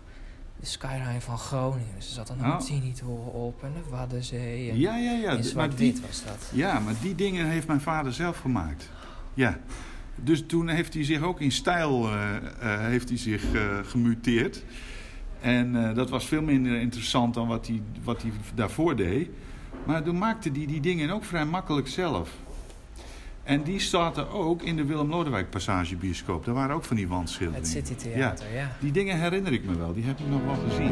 de 0.59 0.65
skyline 0.65 1.21
van 1.21 1.37
Groningen. 1.37 1.95
Dus 1.95 2.07
er 2.07 2.13
zat 2.13 2.29
een 2.29 2.39
Oh. 2.39 2.51
Hoedsien-toren 2.51 3.33
op 3.33 3.63
en 3.63 3.71
de 3.73 3.89
Waddenzee. 3.89 4.69
En 4.69 4.79
Ja, 4.79 4.97
ja, 4.97 5.11
ja. 5.11 5.31
in 5.31 5.45
maar 5.55 5.75
die, 5.75 6.01
was 6.07 6.23
dat. 6.23 6.49
ja, 6.53 6.79
maar 6.79 6.93
die 7.01 7.15
dingen 7.15 7.45
heeft 7.45 7.67
mijn 7.67 7.81
vader 7.81 8.13
zelf 8.13 8.37
gemaakt. 8.37 8.89
Ja. 9.33 9.59
Dus 10.15 10.43
toen 10.47 10.67
heeft 10.67 10.93
hij 10.93 11.03
zich 11.03 11.21
ook 11.21 11.41
in 11.41 11.51
stijl 11.51 12.07
eh, 12.07 12.35
eh, 12.35 12.79
heeft 12.79 13.09
hij 13.09 13.17
zich, 13.17 13.53
eh, 13.53 13.77
gemuteerd. 13.83 14.63
En 15.41 15.93
dat 15.93 16.09
was 16.09 16.25
veel 16.25 16.41
minder 16.41 16.79
interessant 16.79 17.33
dan 17.33 17.47
wat 17.47 17.67
hij, 17.67 17.81
wat 18.03 18.21
hij 18.21 18.31
daarvoor 18.55 18.95
deed. 18.95 19.29
Maar 19.85 20.03
toen 20.03 20.17
maakte 20.17 20.49
hij 20.49 20.65
die 20.65 20.79
dingen 20.81 21.09
ook 21.09 21.23
vrij 21.23 21.45
makkelijk 21.45 21.87
zelf. 21.87 22.29
En 23.47 23.63
die 23.63 23.79
zaten 23.79 24.29
ook 24.29 24.61
in 24.61 24.75
de 24.75 24.85
Willem 24.85 25.09
Lodewijk 25.09 25.49
Passagebioscoop. 25.49 26.45
Daar 26.45 26.53
waren 26.53 26.75
ook 26.75 26.83
van 26.83 26.95
die 26.95 27.07
wandschilderingen. 27.07 27.69
Het 27.73 27.87
City 27.87 28.09
Theater, 28.09 28.53
ja. 28.53 28.75
Die 28.79 28.91
dingen 28.91 29.19
herinner 29.19 29.53
ik 29.53 29.65
me 29.65 29.77
wel. 29.77 29.93
Die 29.93 30.03
heb 30.03 30.19
ik 30.19 30.27
nog 30.27 30.43
wel 30.43 30.55
gezien. 30.69 30.91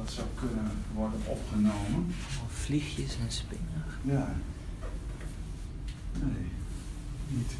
Het 0.00 0.10
zou 0.10 0.26
kunnen 0.34 0.70
worden 0.94 1.20
opgenomen. 1.26 2.14
Vliegjes 2.48 3.16
en 3.22 3.30
spinnen. 3.30 3.84
Ja. 4.02 4.34
Nee, 6.12 6.50
niet. 7.28 7.52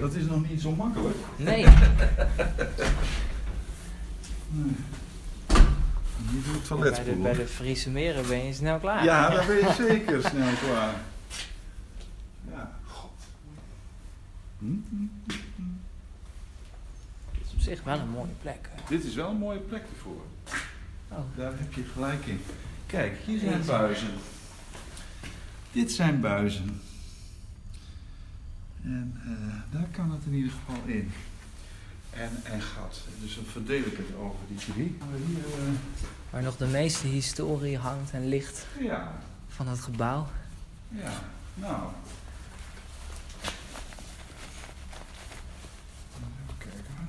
Dat 0.00 0.14
is 0.14 0.24
nog 0.24 0.48
niet 0.48 0.60
zo 0.60 0.70
makkelijk. 0.70 1.16
Nee, 1.36 1.64
Nee. 4.52 4.76
Hier 6.30 6.42
doe 6.68 6.78
ik 6.78 6.94
bij 6.94 7.04
de, 7.04 7.12
bij 7.12 7.32
de 7.32 7.46
Friese 7.46 7.90
meren 7.90 8.28
ben 8.28 8.44
je 8.46 8.52
snel 8.52 8.78
klaar. 8.78 9.04
Ja, 9.04 9.30
daar 9.30 9.46
ben 9.46 9.56
je 9.56 9.74
zeker 9.88 10.20
snel 10.20 10.52
klaar. 10.64 10.94
Ja, 12.50 12.72
god. 12.86 13.10
Hm? 14.58 15.01
Zich 17.72 17.82
wel 17.84 17.98
een 17.98 18.08
mooie 18.08 18.32
plek. 18.42 18.68
Dit 18.88 19.04
is 19.04 19.14
wel 19.14 19.30
een 19.30 19.36
mooie 19.36 19.58
plek 19.58 19.82
ervoor. 19.94 20.22
Oh, 21.08 21.18
Daar 21.36 21.52
heb 21.58 21.72
je 21.72 21.82
gelijk 21.92 22.26
in. 22.26 22.40
Kijk, 22.86 23.18
hier 23.24 23.38
zijn 23.38 23.64
buizen. 23.66 24.08
Dit 25.72 25.92
zijn 25.92 26.20
buizen. 26.20 26.80
En 28.84 29.20
eh, 29.24 29.78
daar 29.78 29.86
kan 29.90 30.10
het 30.10 30.20
in 30.26 30.32
ieder 30.34 30.50
geval 30.52 30.82
in. 30.86 31.12
En 32.10 32.30
een 32.52 32.62
gat. 32.62 33.00
Dus 33.20 33.34
dan 33.34 33.44
verdeel 33.44 33.84
ik 33.84 33.96
het 33.96 34.16
over 34.18 34.38
die 34.48 34.56
drie. 34.58 34.98
Hier, 35.26 35.38
eh, 35.38 35.72
waar 36.30 36.42
nog 36.42 36.56
de 36.56 36.66
meeste 36.66 37.06
historie 37.06 37.78
hangt 37.78 38.10
en 38.10 38.28
ligt 38.28 38.66
ja, 38.80 39.12
van 39.48 39.68
het 39.68 39.80
gebouw. 39.80 40.26
ja, 40.88 41.12
nou. 41.54 41.82
Even 46.14 46.58
kijken. 46.58 47.08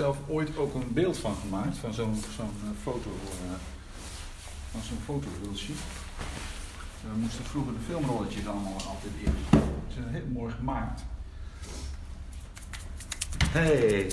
Zelf 0.00 0.18
ooit 0.26 0.56
ook 0.56 0.74
een 0.74 0.92
beeld 0.92 1.18
van 1.18 1.34
gemaakt, 1.34 1.76
van 1.76 1.94
zo'n 1.94 2.14
zo'n 2.36 2.50
eh, 2.62 2.68
foto, 2.82 3.10
eh, 3.10 3.52
van 4.70 4.80
zo'n 4.82 4.98
fotohulsje. 5.04 5.72
We 7.02 7.18
moesten 7.18 7.44
vroeger 7.44 7.72
de 7.72 7.78
filmrolletjes 7.86 8.46
allemaal 8.46 8.72
altijd 8.72 9.12
in. 9.24 9.32
Ze 9.88 9.94
zijn 9.94 10.14
heel 10.14 10.32
mooi 10.32 10.52
gemaakt. 10.52 11.04
Hey, 13.48 14.12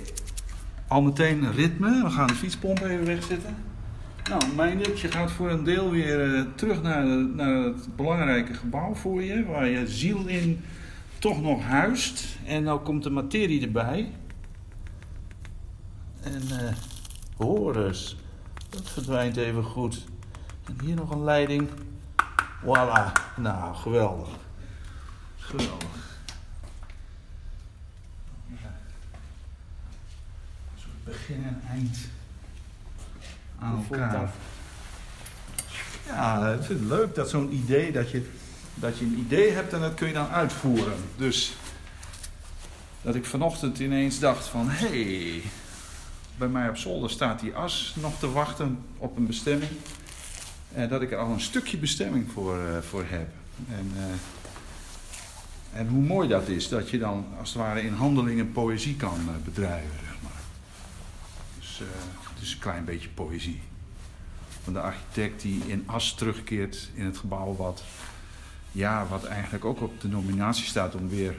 al 0.88 1.02
meteen 1.02 1.52
ritme. 1.52 2.04
We 2.04 2.10
gaan 2.10 2.28
de 2.28 2.36
fietspomp 2.36 2.80
even 2.80 3.06
wegzetten. 3.06 3.56
Nou, 4.30 4.42
Meindert, 4.56 5.00
je 5.00 5.12
gaat 5.12 5.32
voor 5.32 5.50
een 5.50 5.64
deel 5.64 5.92
weer 5.92 6.36
eh, 6.36 6.42
terug 6.56 6.82
naar, 6.82 7.06
naar 7.36 7.64
het 7.64 7.96
belangrijke 7.96 8.54
gebouw 8.54 8.94
voor 8.94 9.24
je, 9.24 9.46
waar 9.46 9.68
je 9.68 9.88
ziel 9.88 10.28
in 10.28 10.62
toch 11.20 11.42
nog 11.42 11.64
huist. 11.64 12.38
En 12.46 12.64
nou 12.64 12.80
komt 12.80 13.04
de 13.04 13.10
materie 13.10 13.62
erbij. 13.62 14.12
En 16.34 16.68
eh 16.68 16.74
hoor 17.38 17.86
eens, 17.86 18.16
dat 18.70 18.90
verdwijnt 18.90 19.38
even 19.38 19.64
goed. 19.64 20.06
En 20.66 20.78
hier 20.84 20.96
nog 20.96 21.12
een 21.12 21.24
leiding. 21.24 21.70
Voilà, 22.64 23.12
nou, 23.36 23.76
geweldig. 23.76 24.30
Geweldig. 25.38 26.20
Ja. 28.46 28.80
Een 30.74 30.80
soort 30.80 31.04
begin 31.04 31.44
en 31.44 31.62
eind. 31.70 31.98
aan 33.60 33.86
elkaar. 33.90 34.32
Ja, 36.06 36.46
het 36.46 36.70
is 36.70 36.80
leuk 36.80 37.16
dat 37.16 37.30
zo'n 37.30 37.54
idee, 37.54 37.92
dat 37.92 38.12
je, 38.12 38.30
dat 38.76 38.98
je 38.98 39.06
een 39.06 39.18
idee 39.18 39.52
hebt 39.52 39.74
en 39.74 39.80
dat 39.80 39.94
kun 39.94 40.08
je 40.08 40.14
dan 40.14 40.30
uitvoeren. 40.30 40.94
Dus 41.18 41.56
dat 43.02 43.16
ik 43.16 43.26
vanochtend 43.26 43.80
ineens 43.80 44.20
dacht 44.20 44.46
van, 44.48 44.70
hé, 44.70 44.88
hey, 44.88 45.44
bij 46.38 46.48
mij 46.48 46.70
op 46.70 46.78
zolder 46.78 47.10
staat 47.10 47.40
die 47.40 47.54
as 47.54 47.96
nog 48.02 48.20
te 48.20 48.32
wachten 48.32 48.80
op 48.98 49.18
een 49.18 49.28
bestemming. 49.28 49.72
En 50.74 50.90
dat 50.90 51.02
ik 51.02 51.12
er 51.12 51.18
al 51.18 51.32
een 51.32 51.42
stukje 51.42 51.78
bestemming 51.78 52.32
voor, 52.32 52.60
eh, 52.60 52.78
voor 52.82 53.04
heb. 53.08 53.30
En, 53.70 53.92
eh, 53.96 54.04
en 55.80 55.88
hoe 55.88 56.04
mooi 56.04 56.28
dat 56.28 56.48
is, 56.48 56.70
dat 56.70 56.90
je 56.90 56.98
dan 56.98 57.26
als 57.40 57.50
het 57.50 57.62
ware 57.62 57.82
in 57.82 57.94
handelingen 57.94 58.52
poëzie 58.52 58.96
kan 58.96 59.20
eh, 59.20 59.44
bedrijven, 59.46 60.00
zeg 60.04 60.16
maar. 60.22 60.42
Dus 61.60 61.82
eh, 61.82 61.88
het 62.34 62.42
is 62.42 62.54
een 62.54 62.60
klein 62.60 62.86
beetje 62.86 63.10
poëzie 63.10 63.62
van 64.64 64.74
de 64.74 64.82
architect 64.82 65.42
die 65.42 65.64
in 65.66 65.84
as 65.86 66.14
terugkeert 66.14 66.90
in 66.94 67.06
het 67.06 67.18
gebouw 67.18 67.56
wat, 67.56 67.84
ja, 68.72 69.08
wat 69.08 69.24
eigenlijk 69.24 69.66
ook 69.66 69.82
op 69.82 70.02
de 70.02 70.08
nominatie 70.08 70.66
staat 70.66 70.96
om 70.96 71.10
weer 71.10 71.36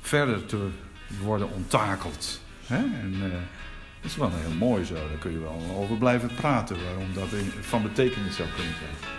verder 0.00 0.46
te 0.46 0.68
worden 1.22 1.50
onttakeld. 1.50 2.40
Hè? 2.66 2.76
En 2.76 3.14
eh, 3.22 3.38
dat 4.04 4.12
is 4.12 4.18
wel 4.18 4.30
heel 4.32 4.58
mooi 4.58 4.84
zo, 4.84 4.94
daar 4.94 5.18
kun 5.18 5.32
je 5.32 5.38
wel 5.38 5.76
over 5.76 5.96
blijven 5.96 6.34
praten 6.34 6.84
waarom 6.84 7.14
dat 7.14 7.28
van 7.60 7.82
betekenis 7.82 8.36
zou 8.36 8.48
kunnen 8.48 8.74
zijn. 8.74 9.12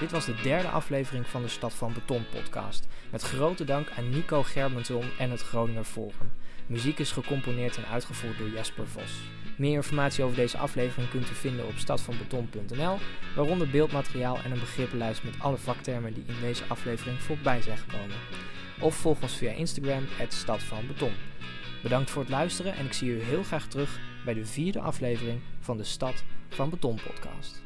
Dit 0.00 0.10
was 0.10 0.24
de 0.24 0.34
derde 0.42 0.68
aflevering 0.68 1.26
van 1.26 1.42
de 1.42 1.48
Stad 1.48 1.74
van 1.74 1.92
Beton 1.92 2.24
podcast. 2.30 2.86
Met 3.10 3.22
grote 3.22 3.64
dank 3.64 3.90
aan 3.96 4.10
Nico 4.10 4.42
Gerbenton 4.42 5.04
en 5.18 5.30
het 5.30 5.42
Groninger 5.42 5.84
Forum. 5.84 6.30
Muziek 6.66 6.98
is 6.98 7.12
gecomponeerd 7.12 7.76
en 7.76 7.86
uitgevoerd 7.86 8.38
door 8.38 8.48
Jasper 8.48 8.88
Vos. 8.88 9.12
Meer 9.56 9.74
informatie 9.74 10.24
over 10.24 10.36
deze 10.36 10.58
aflevering 10.58 11.10
kunt 11.10 11.30
u 11.30 11.34
vinden 11.34 11.66
op 11.66 11.76
stadvanbeton.nl, 11.76 12.98
waaronder 13.34 13.70
beeldmateriaal 13.70 14.38
en 14.44 14.50
een 14.50 14.58
begrippenlijst 14.58 15.24
met 15.24 15.34
alle 15.38 15.56
vaktermen 15.56 16.14
die 16.14 16.24
in 16.26 16.40
deze 16.40 16.64
aflevering 16.68 17.22
voorbij 17.22 17.62
zijn 17.62 17.78
gekomen. 17.78 18.16
Of 18.80 18.94
volg 18.94 19.22
ons 19.22 19.36
via 19.36 19.50
Instagram, 19.50 20.06
Stad 20.28 20.62
van 20.62 20.86
Beton. 20.86 21.12
Bedankt 21.82 22.10
voor 22.10 22.22
het 22.22 22.30
luisteren 22.30 22.74
en 22.74 22.84
ik 22.84 22.92
zie 22.92 23.10
u 23.10 23.22
heel 23.22 23.42
graag 23.42 23.66
terug 23.66 23.98
bij 24.24 24.34
de 24.34 24.46
vierde 24.46 24.80
aflevering 24.80 25.40
van 25.60 25.76
de 25.76 25.84
Stad 25.84 26.24
van 26.48 26.70
Beton 26.70 26.98
podcast. 27.06 27.65